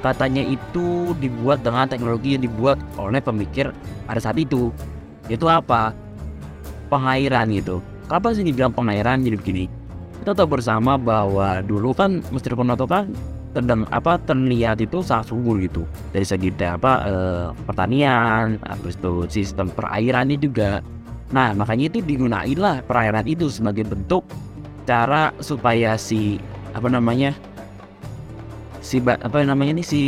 katanya 0.00 0.42
itu 0.42 1.12
dibuat 1.18 1.62
dengan 1.66 1.90
teknologi 1.90 2.38
yang 2.38 2.42
dibuat 2.44 2.78
oleh 2.98 3.18
pemikir 3.18 3.74
pada 4.06 4.20
saat 4.22 4.38
itu. 4.38 4.70
Itu 5.26 5.50
apa? 5.50 5.92
Pengairan 6.88 7.52
gitu. 7.52 7.84
Kenapa 8.08 8.32
sih 8.32 8.46
dibilang 8.46 8.72
pengairan 8.72 9.20
jadi 9.20 9.36
begini? 9.36 9.64
Kita 10.24 10.32
tahu 10.32 10.58
bersama 10.58 10.96
bahwa 10.96 11.60
dulu 11.60 11.92
kan 11.92 12.24
Mesir 12.32 12.56
Kuno 12.56 12.74
kan 12.88 13.12
terdeng 13.52 13.88
apa 13.92 14.20
terlihat 14.24 14.80
itu 14.80 15.00
sangat 15.04 15.32
subur 15.32 15.60
gitu. 15.60 15.84
Dari 16.12 16.24
segi 16.24 16.52
apa 16.64 16.92
eh, 17.04 17.46
pertanian 17.68 18.56
habis 18.64 18.96
itu 18.96 19.28
sistem 19.28 19.68
perairannya 19.72 20.36
juga. 20.40 20.80
Nah 21.32 21.52
makanya 21.52 21.92
itu 21.92 22.00
digunainlah 22.00 22.84
perairan 22.88 23.24
itu 23.28 23.52
sebagai 23.52 23.84
bentuk 23.84 24.24
cara 24.88 25.36
supaya 25.44 26.00
si 26.00 26.40
apa 26.72 26.88
namanya 26.88 27.36
si 28.80 29.02
apa 29.02 29.42
namanya 29.42 29.78
nih 29.78 29.86
si 29.86 30.02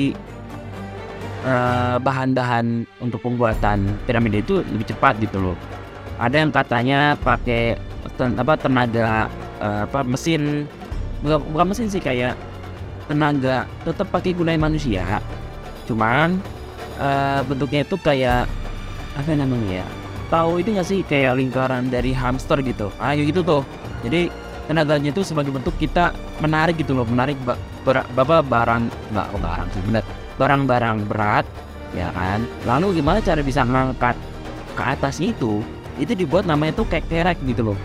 uh, 1.45 1.97
bahan-bahan 2.01 2.87
untuk 3.01 3.25
pembuatan 3.25 3.99
piramida 4.05 4.41
itu 4.41 4.63
lebih 4.63 4.91
cepat 4.91 5.19
gitu 5.21 5.41
loh. 5.41 5.57
Ada 6.21 6.45
yang 6.45 6.51
katanya 6.53 7.17
pakai 7.21 7.81
ten, 8.21 8.37
apa 8.37 8.57
tenaga 8.61 9.33
uh, 9.61 9.89
apa 9.89 10.05
mesin 10.05 10.69
bukan, 11.25 11.41
bukan 11.53 11.67
mesin 11.73 11.89
sih 11.89 12.03
kayak 12.03 12.37
tenaga 13.09 13.65
tetap 13.83 14.07
pakai 14.13 14.37
gunain 14.37 14.61
manusia. 14.61 15.03
Cuman 15.89 16.39
uh, 17.01 17.41
bentuknya 17.49 17.83
itu 17.83 17.97
kayak 17.99 18.45
apa 19.17 19.35
namanya 19.35 19.83
ya? 19.83 19.87
Tahu 20.31 20.63
itu 20.63 20.71
nggak 20.71 20.87
sih 20.87 21.01
kayak 21.03 21.43
lingkaran 21.43 21.91
dari 21.91 22.15
hamster 22.15 22.63
gitu. 22.63 22.93
Ayo 23.03 23.27
gitu 23.27 23.43
tuh. 23.43 23.63
Jadi 24.07 24.31
tenaganya 24.71 25.11
itu 25.11 25.27
sebagai 25.27 25.51
bentuk 25.51 25.75
kita 25.83 26.15
menarik 26.39 26.79
gitu 26.79 26.95
loh 26.95 27.03
menarik 27.03 27.35
bapak 27.83 28.47
barang 28.47 28.87
nggak 29.11 29.29
barang 29.43 29.69
sih 29.75 29.83
benar 29.83 30.07
barang-barang 30.39 31.11
berat 31.11 31.45
ya 31.93 32.09
kan? 32.15 32.47
Lalu 32.65 33.03
gimana 33.03 33.19
cara 33.21 33.43
bisa 33.43 33.67
ngangkat 33.67 34.17
ke 34.79 34.83
atas 34.83 35.19
itu? 35.19 35.61
Itu 36.01 36.17
dibuat 36.17 36.47
namanya 36.49 36.81
tuh 36.81 36.87
kayak 36.89 37.11
kerek 37.11 37.39
gitu 37.45 37.75
loh. 37.75 37.79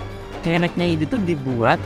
Kereknya 0.46 0.86
itu 0.88 1.04
tuh 1.10 1.20
dibuat 1.20 1.82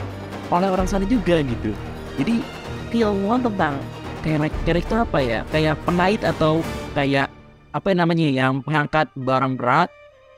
oleh 0.53 0.69
orang 0.69 0.85
sana 0.85 1.07
juga 1.07 1.41
gitu. 1.41 1.71
Jadi 2.19 2.43
keilmuan 2.91 3.41
tentang 3.41 3.79
kerek 4.21 4.53
kerek 4.67 4.83
itu 4.85 4.95
apa 4.99 5.19
ya? 5.23 5.39
Kayak 5.49 5.79
penait 5.87 6.21
atau 6.21 6.61
kayak 6.93 7.31
apa 7.71 7.89
namanya 7.95 8.27
yang 8.27 8.61
mengangkat 8.67 9.07
barang 9.15 9.55
berat 9.55 9.89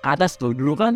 ke 0.05 0.07
atas 0.07 0.37
tuh. 0.37 0.53
Dulu 0.53 0.77
kan 0.77 0.93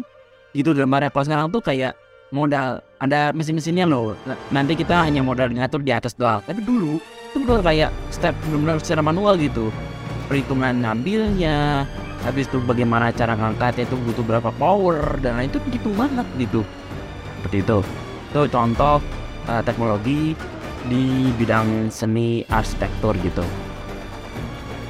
itu 0.55 0.71
dalam 0.71 0.93
area 0.95 1.11
sekarang 1.11 1.51
tuh 1.51 1.59
kayak 1.59 1.97
modal. 2.35 2.83
Ada 2.99 3.31
mesin-mesinnya 3.31 3.87
loh. 3.87 4.19
Nanti 4.51 4.75
kita 4.75 5.07
hanya 5.07 5.23
modal 5.23 5.55
ngatur 5.55 5.79
di 5.79 5.95
atas 5.95 6.11
doang. 6.19 6.43
Tapi 6.43 6.59
dulu 6.59 6.99
itu 6.99 7.37
benar 7.39 7.63
kayak 7.63 7.91
step 8.11 8.35
benar-benar 8.43 8.83
secara 8.83 8.99
manual 8.99 9.39
gitu. 9.39 9.71
Perhitungan 10.27 10.83
ngambilnya 10.83 11.87
habis 12.27 12.51
itu 12.51 12.59
bagaimana 12.67 13.15
cara 13.15 13.39
ngangkatnya 13.39 13.87
itu 13.87 13.95
butuh 13.95 14.25
berapa 14.27 14.49
power 14.59 15.21
dan 15.23 15.39
itu 15.47 15.63
begitu 15.63 15.87
banget 15.95 16.27
gitu. 16.35 16.61
Seperti 17.39 17.57
itu. 17.63 17.79
Itu 18.35 18.41
contoh 18.51 18.99
uh, 19.47 19.61
teknologi 19.63 20.35
di 20.91 21.31
bidang 21.39 21.87
seni 21.87 22.43
arsitektur 22.51 23.15
gitu. 23.23 23.45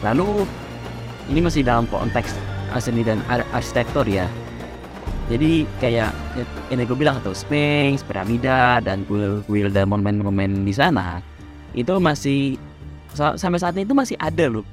Lalu 0.02 0.48
ini 1.30 1.40
masih 1.46 1.62
dalam 1.66 1.86
konteks 1.90 2.36
seni 2.76 3.08
dan 3.08 3.24
ar 3.32 3.44
arsitektur 3.56 4.04
ya 4.04 4.28
jadi 5.26 5.66
kayak 5.82 6.14
ini 6.70 6.86
gue 6.86 6.98
bilang 6.98 7.18
tuh 7.26 7.34
Sphinx, 7.34 8.06
piramida 8.06 8.78
dan 8.78 9.02
kuil-kuil 9.10 9.74
dan 9.74 9.90
monumen-monumen 9.90 10.62
di 10.62 10.74
sana 10.74 11.18
itu 11.74 11.98
masih 11.98 12.62
sampai 13.16 13.58
saat 13.58 13.74
ini 13.74 13.90
itu 13.90 13.98
masih 13.98 14.18
ada 14.22 14.46
loh. 14.46 14.66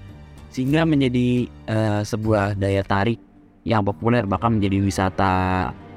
Sehingga 0.52 0.84
menjadi 0.84 1.48
uh, 1.72 2.04
sebuah 2.04 2.60
daya 2.60 2.84
tarik 2.84 3.16
yang 3.64 3.80
populer 3.80 4.28
bahkan 4.28 4.52
menjadi 4.60 4.84
wisata 4.84 5.34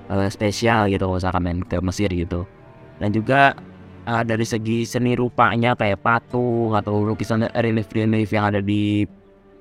uh, 0.08 0.28
spesial 0.32 0.88
gitu 0.88 1.12
misalkan 1.12 1.44
main 1.44 1.60
ke 1.68 1.76
Mesir 1.84 2.08
gitu. 2.08 2.48
Dan 2.96 3.12
juga 3.12 3.60
uh, 4.08 4.24
dari 4.24 4.48
segi 4.48 4.88
seni 4.88 5.20
rupanya 5.20 5.76
kayak 5.76 6.00
patung 6.00 6.72
atau 6.72 7.04
lukisan 7.04 7.44
relief-relief 7.52 8.32
yang 8.32 8.56
ada 8.56 8.64
di 8.64 9.04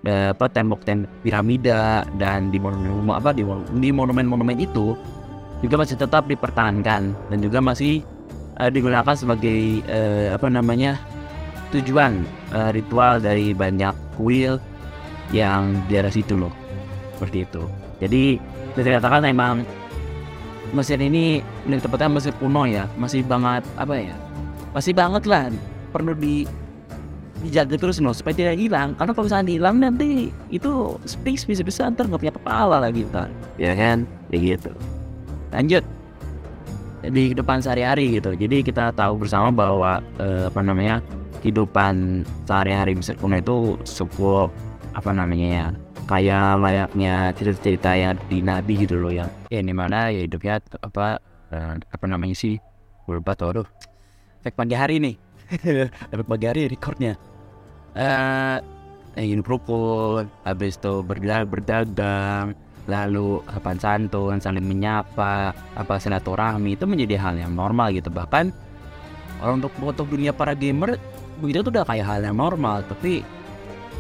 apa 0.05 0.53
tembok-tembok 0.53 1.09
piramida 1.25 2.05
dan 2.21 2.53
di 2.53 2.61
monumen 2.61 3.17
apa 3.17 3.33
di, 3.33 3.41
di 3.81 3.89
monumen-monumen 3.89 4.61
itu 4.61 4.93
juga 5.65 5.81
masih 5.81 5.97
tetap 5.97 6.29
dipertahankan 6.29 7.17
dan 7.17 7.39
juga 7.41 7.65
masih 7.65 8.05
uh, 8.61 8.69
digunakan 8.69 9.17
sebagai 9.17 9.81
uh, 9.89 10.37
apa 10.37 10.47
namanya 10.53 11.01
tujuan 11.73 12.23
uh, 12.53 12.71
ritual 12.71 13.19
dari 13.19 13.57
banyak 13.57 13.97
kuil 14.21 14.61
yang 15.33 15.73
di 15.89 15.97
daerah 15.97 16.13
situ 16.13 16.37
loh. 16.37 16.53
Seperti 17.17 17.49
itu. 17.49 17.63
Jadi 18.03 18.37
bisa 18.75 18.87
dikatakan 18.91 19.25
emang 19.25 19.65
Mesir 20.75 20.99
ini 20.99 21.39
lebih 21.71 21.87
tepatnya 21.87 22.19
Mesir 22.19 22.35
kuno 22.35 22.67
ya 22.67 22.91
masih 22.99 23.23
banget 23.23 23.63
apa 23.79 23.95
ya 23.95 24.17
masih 24.75 24.91
banget 24.91 25.23
lah 25.31 25.47
perlu 25.95 26.19
di 26.19 26.51
dijaga 27.45 27.77
terus 27.77 28.01
loh 28.01 28.17
supaya 28.17 28.33
tidak 28.33 28.57
hilang. 28.57 28.97
Karena 28.97 29.13
kalau 29.13 29.29
misalnya 29.29 29.53
hilang 29.53 29.77
nanti 29.79 30.33
itu 30.49 30.97
space 31.05 31.45
bisa 31.45 31.61
bisa 31.61 31.93
ntar 31.93 32.09
nggak 32.09 32.21
punya 32.25 32.35
kepala 32.35 32.77
lagi 32.81 33.05
ntar 33.13 33.29
ya 33.61 33.77
kan? 33.77 34.09
Ya 34.33 34.39
gitu. 34.41 34.73
Lanjut. 35.53 35.85
Di 37.05 37.37
depan 37.37 37.61
sehari-hari 37.61 38.17
gitu. 38.17 38.33
Jadi 38.33 38.65
kita 38.65 38.97
tahu 38.97 39.21
bersama 39.21 39.53
bahwa 39.53 40.01
eh, 40.17 40.49
apa 40.49 40.61
namanya 40.65 41.05
kehidupan 41.45 42.25
sehari-hari 42.49 42.97
Mesir 42.97 43.21
kuno 43.21 43.37
itu 43.37 43.77
sebuah 43.85 44.49
apa 44.97 45.11
namanya 45.13 45.49
ya 45.53 45.67
kayak 46.09 46.65
layaknya 46.65 47.37
cerita-cerita 47.37 47.91
yang 47.93 48.17
di 48.33 48.41
Nabi 48.41 48.89
gitu 48.89 48.97
loh 48.97 49.13
yang 49.13 49.29
ya 49.53 49.61
ini 49.61 49.73
mana 49.77 50.09
ya 50.09 50.25
hidupnya 50.25 50.65
apa 50.81 51.21
eh, 51.53 51.77
apa 51.77 52.05
namanya 52.09 52.33
sih? 52.33 52.57
Lupa 53.05 53.37
tuh 53.37 53.53
aduh. 53.53 53.69
Efek 54.41 54.57
pagi 54.57 54.73
hari 54.73 54.97
nih. 54.97 55.15
Efek 56.13 56.25
pagi 56.25 56.47
hari 56.49 56.73
recordnya 56.73 57.34
uh, 57.99 58.59
ingin 59.15 59.41
rukun, 59.47 60.27
habis 60.43 60.77
itu 60.79 61.03
berdagang, 61.07 61.47
berdagang, 61.51 62.47
lalu 62.91 63.41
kapan 63.49 63.77
santun, 63.81 64.37
saling 64.43 64.65
menyapa, 64.65 65.55
apa 65.55 65.95
silaturahmi 65.97 66.77
itu 66.77 66.85
menjadi 66.85 67.17
hal 67.17 67.35
yang 67.39 67.55
normal 67.57 67.95
gitu. 67.95 68.11
Bahkan 68.11 68.53
orang 69.41 69.63
untuk 69.63 69.73
untuk 69.81 70.07
dunia 70.11 70.35
para 70.35 70.53
gamer 70.53 70.99
begitu 71.41 71.67
tuh 71.67 71.73
udah 71.75 71.85
kayak 71.87 72.07
hal 72.07 72.21
yang 72.23 72.37
normal. 72.37 72.85
Tapi 72.85 73.25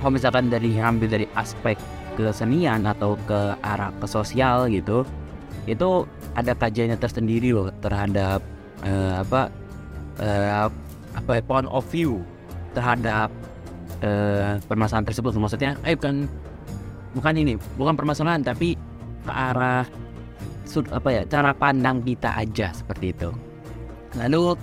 kalau 0.02 0.12
misalkan 0.12 0.52
dari 0.52 0.76
ambil 0.76 1.08
dari 1.08 1.26
aspek 1.38 1.78
kesenian 2.14 2.86
atau 2.86 3.18
ke 3.26 3.58
arah 3.62 3.90
ke 3.98 4.06
sosial 4.06 4.68
gitu, 4.70 5.02
itu 5.64 6.04
ada 6.36 6.52
kajiannya 6.52 6.98
tersendiri 6.98 7.54
loh 7.54 7.70
terhadap 7.80 8.42
uh, 8.84 9.22
apa 9.22 9.48
uh, 10.20 10.68
apa 11.14 11.40
point 11.46 11.70
of 11.70 11.86
view 11.88 12.20
terhadap 12.74 13.30
uh, 14.04 14.60
permasalahan 14.68 15.08
tersebut. 15.08 15.32
Maksudnya 15.34 15.80
eh 15.82 15.96
bukan 15.96 16.28
bukan 17.16 17.34
ini 17.40 17.54
bukan 17.80 17.94
permasalahan 17.96 18.44
tapi 18.44 18.76
ke 19.24 19.32
arah 19.32 19.88
sud, 20.68 20.90
apa 20.92 21.08
ya 21.08 21.22
cara 21.24 21.56
pandang 21.56 22.04
kita 22.04 22.36
aja 22.36 22.70
seperti 22.76 23.16
itu. 23.16 23.32
Lalu 24.20 24.54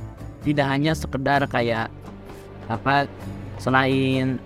tidak 0.46 0.68
hanya 0.70 0.94
sekedar 0.94 1.42
kayak 1.50 1.90
apa 2.70 3.06
selain 3.62 4.42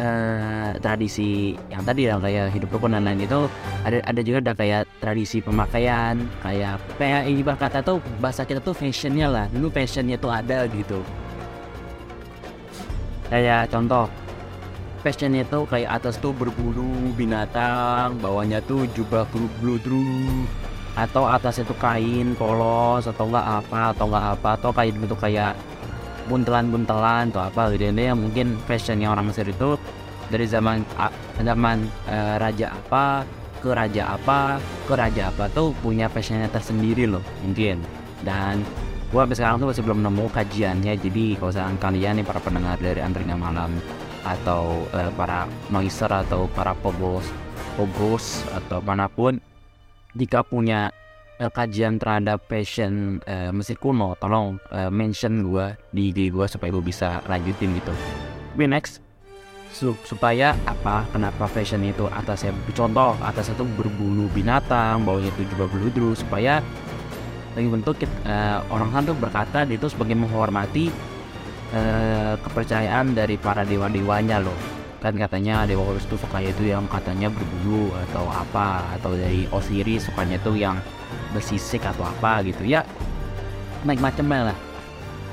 uh, 0.00 0.72
tradisi 0.80 1.58
yang 1.68 1.82
tadi 1.84 2.08
yang 2.08 2.22
kayak 2.22 2.54
hidup 2.54 2.72
rukun 2.72 2.96
dan 2.96 3.04
lain 3.04 3.20
itu 3.24 3.50
ada 3.84 3.98
ada 4.04 4.20
juga 4.24 4.38
ada 4.48 4.52
kayak 4.56 4.82
tradisi 5.02 5.42
pemakaian 5.42 6.16
kayak 6.40 6.80
kayak 6.96 7.22
ini 7.28 7.42
kata 7.44 7.84
tuh 7.84 7.98
bahasa 8.22 8.44
kita 8.44 8.60
tuh 8.62 8.72
fashionnya 8.76 9.26
lah. 9.28 9.46
Dulu 9.52 9.68
fashionnya 9.72 10.16
tuh 10.16 10.32
ada 10.32 10.64
gitu 10.70 11.02
kayak 13.28 13.70
contoh. 13.72 14.06
Fashion 14.98 15.30
itu 15.38 15.62
kayak 15.70 16.02
atas 16.02 16.18
tuh 16.18 16.34
berbulu 16.34 17.14
binatang 17.14 18.18
bawahnya 18.18 18.58
tuh 18.66 18.82
jubah 18.98 19.22
bludru 19.62 20.42
atau 20.98 21.30
atas 21.30 21.62
itu 21.62 21.70
kain 21.78 22.34
polos 22.34 23.06
atau 23.06 23.30
enggak 23.30 23.62
apa 23.62 23.94
atau 23.94 24.10
enggak 24.10 24.26
apa 24.34 24.48
atau 24.58 24.70
kayak 24.74 24.98
bentuk 24.98 25.18
kayak 25.22 25.54
buntelan-buntelan 26.26 27.30
atau 27.30 27.46
apa. 27.46 27.70
Gitu 27.70 27.94
ini 27.94 28.10
yang 28.10 28.18
mungkin 28.18 28.58
fashionnya 28.66 29.14
orang 29.14 29.30
Mesir 29.30 29.46
itu 29.46 29.78
dari 30.28 30.50
zaman 30.50 30.82
zaman 31.38 31.86
uh, 32.10 32.36
raja 32.42 32.74
apa 32.74 33.22
ke 33.62 33.70
raja 33.70 34.18
apa 34.18 34.58
ke 34.86 34.94
raja 34.98 35.30
apa 35.30 35.46
tuh 35.54 35.70
punya 35.78 36.10
fashionnya 36.10 36.50
tersendiri 36.50 37.06
loh 37.06 37.22
mungkin. 37.46 37.78
Dan 38.26 38.66
gue 39.08 39.20
sampai 39.24 39.36
sekarang 39.40 39.56
tuh 39.56 39.68
masih 39.72 39.84
belum 39.88 40.00
nemu 40.04 40.24
kajiannya 40.28 40.92
jadi 41.00 41.24
kalau 41.40 41.48
misalkan 41.48 41.78
kalian 41.80 42.14
nih 42.20 42.26
para 42.28 42.40
pendengar 42.44 42.76
dari 42.76 43.00
Andrina 43.00 43.40
Malam 43.40 43.72
atau 44.20 44.84
eh, 44.92 45.08
para 45.16 45.48
noiser 45.72 46.12
atau 46.12 46.44
para 46.52 46.76
pogos 46.76 47.24
pogos 47.80 48.44
atau 48.52 48.84
mana 48.84 49.08
pun 49.08 49.40
jika 50.12 50.44
punya 50.44 50.92
eh, 51.40 51.48
kajian 51.48 51.96
terhadap 51.96 52.44
passion 52.44 53.24
eh, 53.24 53.48
Mesir 53.48 53.80
kuno 53.80 54.12
tolong 54.20 54.60
eh, 54.68 54.92
mention 54.92 55.40
gue 55.40 55.72
di 55.88 56.12
IG 56.12 56.28
gue 56.28 56.44
supaya 56.44 56.68
gue 56.68 56.84
bisa 56.84 57.24
lanjutin 57.24 57.72
gitu. 57.80 57.94
Tapi 58.52 58.66
next 58.68 59.00
su- 59.72 59.96
supaya 60.04 60.52
apa 60.66 61.06
kenapa 61.14 61.46
fashion 61.46 61.80
itu 61.86 62.04
atasnya 62.10 62.52
contoh 62.74 63.14
atasnya 63.22 63.54
tuh 63.56 63.68
berbulu 63.78 64.26
binatang 64.34 65.06
bawahnya 65.06 65.30
itu 65.38 65.48
juga 65.54 65.70
berludru 65.70 66.12
supaya 66.12 66.60
lagi 67.58 67.68
bentuk 67.68 67.94
eh, 68.06 68.58
orang 68.70 68.94
tuh 69.02 69.18
berkata 69.18 69.66
itu 69.66 69.90
sebagai 69.90 70.14
menghormati 70.14 70.94
eh, 71.74 72.34
kepercayaan 72.38 73.18
dari 73.18 73.34
para 73.34 73.66
dewa-dewanya 73.66 74.38
loh. 74.38 74.54
Kan 74.98 75.14
katanya 75.14 75.62
dewa 75.62 75.86
Horus 75.86 76.10
tuh 76.10 76.18
sukanya 76.18 76.50
itu 76.50 76.74
yang 76.74 76.86
katanya 76.90 77.30
berbulu 77.30 77.94
atau 78.10 78.26
apa 78.26 78.82
atau 78.98 79.14
dari 79.14 79.46
Osiris 79.54 80.10
sukanya 80.10 80.42
tuh 80.42 80.58
yang 80.58 80.74
bersisik 81.30 81.86
atau 81.86 82.02
apa 82.02 82.42
gitu. 82.42 82.66
Ya 82.66 82.82
macam-macam 83.86 84.50
lah. 84.50 84.58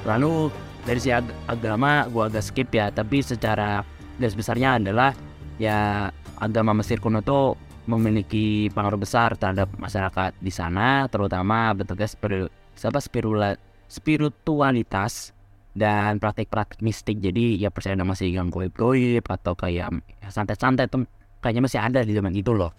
Lalu 0.06 0.54
dari 0.86 1.02
si 1.02 1.10
ag- 1.10 1.34
agama 1.50 2.06
gua 2.14 2.30
agak 2.30 2.46
skip 2.46 2.70
ya. 2.70 2.94
Tapi 2.94 3.26
secara 3.26 3.82
garis 4.22 4.38
besarnya 4.38 4.78
adalah 4.78 5.18
ya 5.58 6.14
agama 6.38 6.78
Mesir 6.78 7.02
kuno 7.02 7.26
tuh 7.26 7.58
memiliki 7.86 8.70
pengaruh 8.74 9.00
besar 9.00 9.38
terhadap 9.38 9.70
masyarakat 9.78 10.34
di 10.42 10.50
sana 10.50 11.06
terutama 11.10 11.74
bentuknya 11.78 12.10
spiritu, 12.10 12.50
apa 12.82 13.00
spirula, 13.02 13.50
spiritualitas 13.86 15.32
dan 15.76 16.18
praktik-praktik 16.18 16.82
mistik. 16.82 17.22
Jadi 17.22 17.60
ya 17.60 17.70
percaya 17.70 18.00
masih 18.02 18.32
yang 18.32 18.50
goib-goib 18.50 19.24
atau 19.28 19.54
kayak 19.54 19.92
ya, 20.22 20.28
santet-santet 20.32 20.90
tuh 20.90 21.06
kayaknya 21.44 21.64
masih 21.68 21.80
ada 21.84 22.00
di 22.02 22.16
zaman 22.16 22.34
itu 22.34 22.56
loh. 22.56 22.74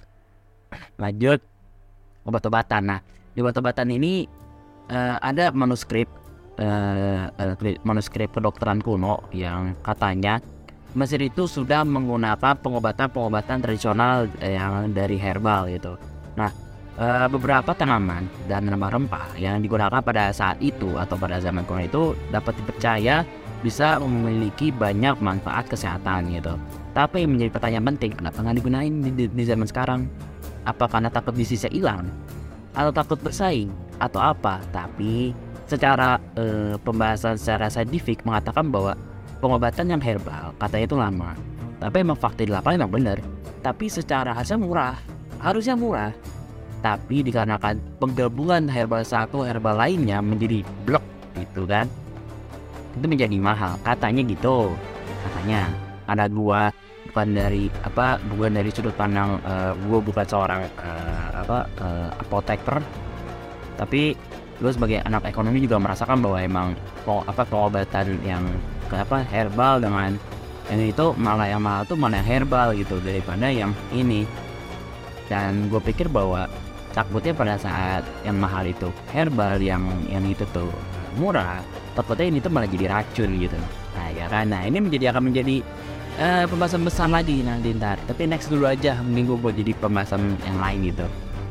Lanjut 0.99 1.38
obat-obatan. 2.27 2.83
Nah 2.88 3.01
di 3.37 3.38
obat-obatan 3.45 3.92
ini 3.95 4.27
eh, 4.90 5.16
ada 5.23 5.53
manuskrip 5.55 6.09
eh, 6.59 7.29
manuskrip 7.85 8.33
kedokteran 8.33 8.83
kuno 8.83 9.29
yang 9.31 9.77
katanya 9.85 10.40
Mesir 10.97 11.21
itu 11.21 11.45
sudah 11.45 11.85
menggunakan 11.85 12.57
pengobatan-pengobatan 12.57 13.61
tradisional 13.61 14.33
eh, 14.41 14.57
yang 14.57 14.97
dari 14.97 15.21
herbal 15.21 15.69
gitu. 15.69 16.01
Nah, 16.41 16.49
eh, 16.97 17.29
beberapa 17.29 17.77
tanaman 17.77 18.25
dan 18.49 18.65
rempah-rempah 18.65 19.37
yang 19.37 19.61
digunakan 19.61 20.01
pada 20.01 20.33
saat 20.33 20.57
itu 20.65 20.97
atau 20.97 21.21
pada 21.21 21.37
zaman 21.37 21.69
kuno 21.69 21.85
itu 21.85 22.03
dapat 22.33 22.57
dipercaya 22.57 23.29
bisa 23.61 24.01
memiliki 24.01 24.73
banyak 24.73 25.21
manfaat 25.21 25.69
kesehatan 25.69 26.33
gitu. 26.33 26.57
Tapi 26.97 27.29
yang 27.29 27.37
menjadi 27.37 27.53
pertanyaan 27.53 27.87
penting, 27.93 28.17
kenapa 28.17 28.41
nggak 28.41 28.57
digunain 28.57 28.95
di, 29.05 29.11
di- 29.13 29.33
di 29.37 29.45
zaman 29.45 29.69
sekarang? 29.69 30.09
Apa 30.65 30.89
karena 30.89 31.13
takut 31.13 31.37
bisnisnya 31.37 31.69
hilang? 31.77 32.09
Atau 32.73 32.93
takut 32.97 33.21
bersaing? 33.21 33.69
Atau 34.01 34.25
apa? 34.25 34.65
Tapi 34.73 35.37
secara 35.69 36.17
eh, 36.41 36.81
pembahasan 36.81 37.37
secara 37.37 37.69
saintifik 37.69 38.25
mengatakan 38.25 38.73
bahwa 38.73 38.97
pengobatan 39.47 39.95
yang 39.95 40.03
herbal 40.03 40.51
katanya 40.59 40.85
itu 40.91 40.97
lama. 40.99 41.31
Tapi 41.79 41.97
emang 42.03 42.19
fakta 42.19 42.43
di 42.43 42.51
lapangan 42.51 42.83
emang 42.83 42.93
bener. 42.99 43.19
Tapi 43.63 43.87
secara 43.87 44.35
harusnya 44.35 44.59
murah. 44.59 44.99
Harusnya 45.39 45.79
murah. 45.79 46.11
Tapi 46.83 47.23
dikarenakan 47.23 47.79
penggabungan 48.03 48.67
herbal 48.67 49.07
satu 49.07 49.47
herbal 49.47 49.79
lainnya 49.79 50.19
menjadi 50.19 50.67
blok 50.83 51.05
gitu 51.39 51.63
kan? 51.63 51.87
Itu 52.99 53.07
menjadi 53.07 53.39
mahal. 53.39 53.79
Katanya 53.87 54.27
gitu. 54.27 54.75
Katanya 55.23 55.71
ada 56.11 56.27
gua 56.27 56.75
bukan 57.07 57.39
dari 57.39 57.71
apa 57.87 58.19
bukan 58.27 58.51
dari 58.51 58.71
sudut 58.75 58.95
pandang 58.99 59.39
eh, 59.47 59.73
gua 59.87 60.03
bukan 60.03 60.27
seorang 60.27 60.61
eh, 60.67 61.27
apa 61.39 61.71
eh, 61.79 62.11
apoteker. 62.19 62.83
Tapi 63.79 64.17
gue 64.57 64.73
sebagai 64.73 65.05
anak 65.05 65.29
ekonomi 65.29 65.61
juga 65.61 65.77
merasakan 65.77 66.25
bahwa 66.25 66.39
emang 66.41 66.69
apa 67.05 67.45
pengobatan 67.45 68.17
yang 68.25 68.41
apa 68.92 69.27
herbal 69.27 69.83
dengan 69.83 70.14
yang 70.66 70.83
itu 70.83 71.14
malah 71.14 71.46
yang 71.46 71.62
mahal 71.62 71.87
tuh 71.87 71.94
yang 71.94 72.27
herbal 72.27 72.75
gitu 72.75 72.99
daripada 73.03 73.46
yang 73.51 73.70
ini. 73.94 74.27
Dan 75.27 75.66
gue 75.70 75.83
pikir 75.83 76.07
bahwa 76.07 76.46
takutnya 76.94 77.35
pada 77.35 77.59
saat 77.59 78.07
yang 78.22 78.38
mahal 78.38 78.62
itu 78.66 78.90
herbal 79.11 79.59
yang 79.59 79.83
yang 80.07 80.22
itu 80.27 80.46
tuh 80.55 80.70
murah 81.18 81.61
takutnya 81.96 82.29
ini 82.29 82.38
tuh 82.44 82.53
malah 82.53 82.68
jadi 82.68 82.87
racun 82.92 83.31
gitu. 83.40 83.57
Nah 83.96 84.09
ya 84.12 84.27
kan? 84.29 84.53
Nah 84.53 84.62
ini 84.68 84.79
menjadi 84.85 85.11
akan 85.11 85.33
menjadi 85.33 85.64
eh, 86.20 86.44
pembahasan 86.46 86.85
besar 86.85 87.09
lagi 87.09 87.40
nanti 87.40 87.72
ntar. 87.72 87.96
Tapi 88.05 88.29
next 88.29 88.53
dulu 88.53 88.68
aja 88.68 89.01
mending 89.01 89.33
gue 89.33 89.38
buat 89.40 89.55
jadi 89.57 89.72
pembahasan 89.81 90.37
yang 90.44 90.59
lain 90.61 90.79
gitu. 90.92 91.07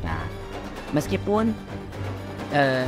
Nah 0.06 0.22
meskipun 0.94 1.52
eh, 2.54 2.86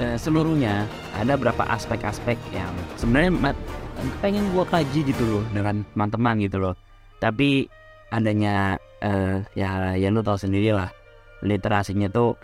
eh, 0.00 0.16
seluruhnya 0.16 0.88
ada 1.18 1.34
beberapa 1.34 1.66
aspek-aspek 1.66 2.38
yang 2.54 2.70
sebenarnya 2.94 3.54
pengen 4.22 4.46
gua 4.54 4.62
kaji 4.66 5.02
gitu 5.02 5.24
loh 5.26 5.44
dengan 5.50 5.82
teman-teman 5.94 6.34
gitu 6.42 6.58
loh. 6.62 6.74
Tapi 7.18 7.66
adanya 8.14 8.78
eh, 9.02 9.42
ya 9.58 9.98
ya 9.98 10.08
lu 10.08 10.22
tahu 10.22 10.38
sendiri 10.38 10.72
lah 10.72 10.88
literasinya 11.42 12.08
tuh 12.08 12.38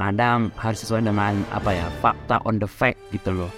kadang 0.00 0.50
harus 0.56 0.82
sesuai 0.82 1.04
dengan 1.04 1.38
apa 1.52 1.70
ya 1.74 1.86
fakta 2.00 2.40
on 2.48 2.56
the 2.56 2.68
fact 2.68 2.98
gitu 3.12 3.32
loh. 3.32 3.52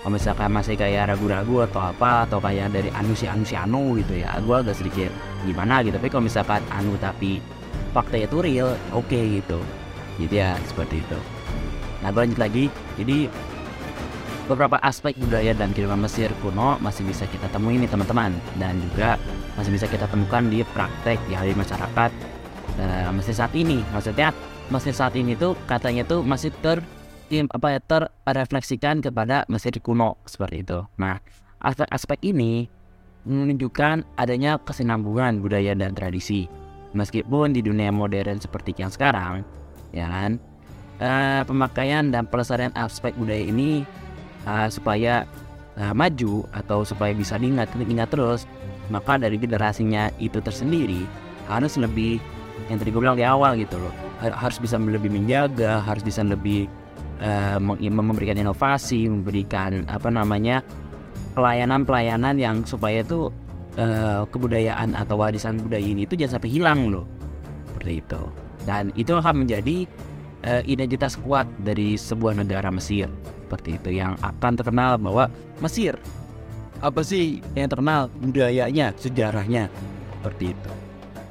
Kalau 0.00 0.14
misalkan 0.14 0.54
masih 0.54 0.78
kayak 0.78 1.10
ragu-ragu 1.10 1.66
atau 1.66 1.82
apa 1.90 2.30
atau 2.30 2.38
kayak 2.38 2.70
dari 2.70 2.94
anu 2.94 3.10
si 3.18 3.26
anu 3.26 3.42
si 3.42 3.58
anu 3.58 3.98
gitu 3.98 4.22
ya 4.22 4.38
gua 4.46 4.62
agak 4.62 4.78
sedikit 4.78 5.10
gimana 5.42 5.82
gitu. 5.82 5.98
Tapi 5.98 6.08
kalau 6.08 6.24
misalkan 6.30 6.62
anu 6.70 6.94
tapi 7.02 7.42
fakta 7.90 8.22
itu 8.22 8.38
real 8.38 8.78
oke 8.94 9.18
gitu. 9.18 9.58
Jadi 10.16 10.34
ya 10.38 10.54
seperti 10.64 11.02
itu. 11.02 11.18
Nah, 12.00 12.08
gue 12.12 12.20
lanjut 12.28 12.40
lagi. 12.40 12.64
Jadi 13.00 13.28
beberapa 14.46 14.78
aspek 14.82 15.18
budaya 15.18 15.52
dan 15.52 15.74
kehidupan 15.74 15.98
Mesir 15.98 16.30
kuno 16.38 16.78
masih 16.78 17.02
bisa 17.02 17.26
kita 17.26 17.50
temui 17.50 17.82
nih 17.82 17.90
teman-teman 17.90 18.30
dan 18.62 18.78
juga 18.90 19.18
masih 19.58 19.74
bisa 19.74 19.86
kita 19.90 20.06
temukan 20.06 20.46
di 20.46 20.62
praktek 20.70 21.18
di 21.26 21.34
hari 21.34 21.52
masyarakat 21.52 22.10
eh, 22.78 23.10
Mesir 23.10 23.34
saat 23.34 23.52
ini. 23.58 23.82
Maksudnya 23.90 24.30
Mesir 24.70 24.94
saat 24.94 25.14
ini 25.18 25.34
tuh 25.34 25.58
katanya 25.66 26.06
tuh 26.06 26.22
masih 26.22 26.54
ter 26.62 26.82
apa 27.26 27.68
ya 27.74 27.80
terrefleksikan 27.82 29.02
kepada 29.02 29.42
Mesir 29.50 29.74
kuno 29.82 30.14
seperti 30.30 30.62
itu. 30.62 30.78
Nah, 30.94 31.18
aspek-aspek 31.58 32.22
ini 32.22 32.70
menunjukkan 33.26 34.06
adanya 34.14 34.62
kesinambungan 34.62 35.42
budaya 35.42 35.74
dan 35.74 35.90
tradisi. 35.98 36.46
Meskipun 36.94 37.50
di 37.50 37.66
dunia 37.66 37.90
modern 37.90 38.38
seperti 38.38 38.78
yang 38.78 38.94
sekarang, 38.94 39.42
ya 39.90 40.06
kan, 40.06 40.38
eh, 41.02 41.42
pemakaian 41.42 42.14
dan 42.14 42.30
pelestarian 42.30 42.70
aspek 42.78 43.10
budaya 43.18 43.42
ini 43.42 43.82
eh, 44.46 44.68
supaya 44.70 45.26
eh, 45.76 45.92
maju 45.92 46.46
atau 46.54 46.86
supaya 46.86 47.12
bisa 47.12 47.36
diingat 47.36 47.70
diingat 47.76 48.08
terus 48.10 48.48
maka 48.88 49.18
dari 49.18 49.36
generasinya 49.36 50.14
itu 50.22 50.38
tersendiri 50.38 51.02
harus 51.50 51.74
lebih 51.74 52.22
yang 52.70 52.78
tadi 52.80 52.88
gue 52.94 53.02
bilang 53.02 53.18
di 53.18 53.26
awal 53.26 53.58
gitu 53.58 53.76
loh 53.76 53.92
har- 54.22 54.38
harus 54.38 54.56
bisa 54.62 54.78
lebih 54.78 55.10
menjaga 55.10 55.82
harus 55.82 56.06
bisa 56.06 56.22
lebih 56.22 56.70
meng- 57.60 57.80
memberikan 57.80 58.36
inovasi 58.36 59.08
memberikan 59.08 59.88
apa 59.88 60.08
namanya 60.12 60.60
pelayanan-pelayanan 61.36 62.40
yang 62.40 62.64
supaya 62.64 63.04
itu 63.04 63.28
eh, 63.76 64.24
kebudayaan 64.32 64.96
atau 64.96 65.20
warisan 65.20 65.60
budaya 65.60 65.84
ini 65.84 66.08
itu 66.08 66.16
jangan 66.16 66.40
sampai 66.40 66.50
hilang 66.50 66.80
loh. 66.88 67.04
Seperti 67.68 67.92
itu. 68.00 68.22
Dan 68.64 68.90
itu 68.96 69.12
akan 69.12 69.44
menjadi 69.44 69.84
eh, 70.42 70.62
identitas 70.64 71.20
kuat 71.20 71.44
dari 71.60 71.94
sebuah 72.00 72.40
negara 72.40 72.72
Mesir 72.72 73.06
seperti 73.46 73.78
itu 73.78 74.02
yang 74.02 74.18
akan 74.18 74.58
terkenal 74.58 74.98
bahwa 74.98 75.30
Mesir 75.62 75.94
apa 76.82 77.00
sih 77.00 77.40
yang 77.56 77.70
terkenal? 77.70 78.12
Budayanya 78.20 78.92
sejarahnya. 78.98 79.70
Seperti 80.18 80.52
itu. 80.52 80.70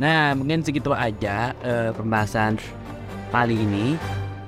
Nah 0.02 0.34
mungkin 0.34 0.64
segitu 0.66 0.96
aja 0.96 1.52
eh, 1.62 1.92
pembahasan 1.92 2.58
kali 3.30 3.60
ini. 3.60 4.00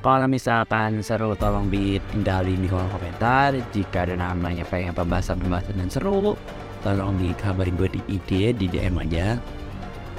Kalau 0.02 0.30
misalkan 0.32 1.04
seru 1.04 1.36
tolong 1.36 1.68
ditinggalin 1.68 2.64
di 2.64 2.68
kolom 2.72 2.88
komentar. 2.88 3.60
Jika 3.76 4.08
ada 4.08 4.16
namanya 4.16 4.64
pengen 4.64 4.96
pembahasan-pembahasan 4.96 5.76
yang 5.76 5.92
seru 5.92 6.40
tolong 6.82 7.20
dikabarin 7.20 7.76
gue 7.76 7.90
di 7.92 8.02
IG 8.16 8.56
di 8.56 8.66
DM 8.72 8.96
aja. 9.04 9.36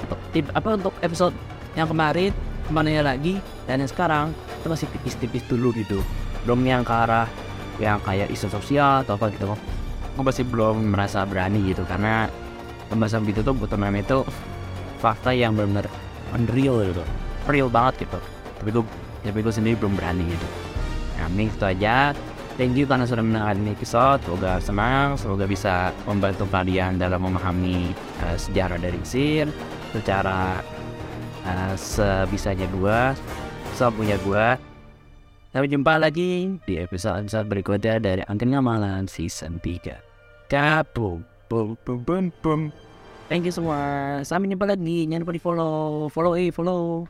Untuk 0.05 0.19
tip 0.31 0.45
apa 0.53 0.77
untuk 0.77 0.93
episode 1.01 1.33
yang 1.73 1.89
kemarin 1.89 2.29
ke 2.63 2.71
mana 2.71 3.01
lagi? 3.01 3.41
Dan 3.65 3.81
yang 3.81 3.89
sekarang 3.89 4.31
itu 4.61 4.67
masih 4.69 4.87
tipis-tipis 4.93 5.43
dulu 5.49 5.73
gitu 5.73 5.99
belum 6.43 6.63
yang 6.63 6.83
ke 6.87 6.93
arah 6.93 7.27
yang 7.79 7.97
kayak 8.03 8.27
isu 8.29 8.51
sosial 8.51 9.01
atau 9.07 9.15
apa 9.15 9.31
gitu. 9.33 9.55
Gue 10.15 10.23
masih 10.23 10.43
belum 10.43 10.91
merasa 10.91 11.23
berani 11.23 11.63
gitu 11.71 11.87
karena 11.87 12.27
pembahasan 12.91 13.23
gitu 13.23 13.39
tuh 13.39 13.55
butuh 13.55 13.79
itu 13.79 14.27
fakta 14.99 15.31
yang 15.31 15.55
benar-benar 15.55 15.87
unreal 16.35 16.83
gitu. 16.83 17.03
Real 17.47 17.71
banget 17.71 18.05
gitu. 18.05 18.19
Tapi 18.59 18.69
gue 18.75 18.83
tapi 19.23 19.39
gue 19.39 19.53
sendiri 19.53 19.75
belum 19.79 19.95
berani 19.95 20.27
gitu. 20.27 20.47
Nah 21.19 21.27
ini 21.31 21.47
itu 21.47 21.65
aja. 21.65 22.11
Thank 22.59 22.75
you 22.75 22.83
karena 22.83 23.07
sudah 23.07 23.23
mendengarkan 23.23 23.71
episode. 23.71 24.19
Semoga 24.27 24.59
senang 24.59 25.07
semoga 25.15 25.47
bisa 25.47 25.95
membantu 26.03 26.43
kalian 26.51 26.99
dalam 26.99 27.23
memahami 27.23 27.95
uh, 28.27 28.35
sejarah 28.35 28.75
dari 28.75 28.99
Mesir 28.99 29.47
secara 29.95 30.59
uh, 31.47 31.73
sebisanya 31.79 32.67
gua 32.75 33.15
sepunya 33.79 34.19
gua 34.27 34.59
sampai 35.49 35.69
jumpa 35.69 35.97
lagi 35.97 36.61
di 36.63 36.77
episode-episode 36.77 37.47
berikutnya 37.49 37.95
dari 37.97 38.21
Angkin 38.25 38.53
Ngamalan 38.53 39.09
season 39.09 39.57
3 39.61 40.49
Kabum 40.49 41.25
Bum 41.49 41.73
bum 41.81 41.97
bum 42.05 42.29
bum. 42.45 42.61
Thank 43.25 43.49
you 43.49 43.53
semua. 43.53 43.77
Sampai 44.21 44.53
jumpa 44.53 44.69
lagi. 44.69 45.09
Jangan 45.09 45.25
lupa 45.25 45.33
di 45.33 45.41
follow. 45.41 46.05
Follow 46.13 46.37
eh 46.37 46.53
follow 46.53 47.09